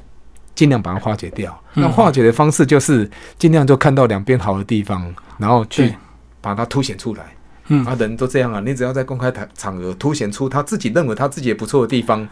[0.56, 1.62] 尽量把它化解掉。
[1.76, 5.94] 嗯那化解的方式就是尽量就看到两边好的地方，然后去
[6.40, 7.35] 把它凸显出来。
[7.68, 12.28] 嗯啊，人都这样啊，你只要在公开场场合凸显出他自己认为他自己也不错的地方，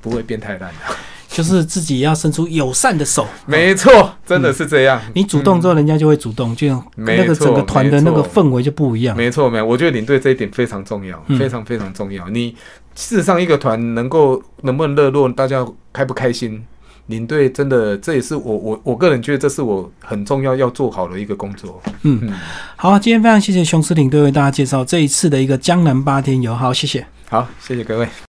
[0.00, 0.94] 不会变太烂的。
[1.28, 3.26] 就是自己要伸出友善的手。
[3.44, 5.00] 没错，真的是这样。
[5.14, 9.14] 你主动之后，人家就会主动，就那个整个错团的那个氛围就不一样。
[9.14, 12.28] 没错，没有，我觉得领队这一点非常重要，嗯非常非常重要。
[12.30, 12.56] 你
[12.94, 16.64] 事实上一个团能够能不能热络，大家开不开心，
[17.08, 21.82] 领队真的这也是我我我个人觉得这是我很重要要做好的一个工作。
[22.02, 22.32] 嗯，嗯，
[22.76, 27.06] 好，今天非常谢谢雄狮领队为大家介绍这一次的一个江南八天游，好，谢谢。
[27.28, 28.08] 好，谢谢各位。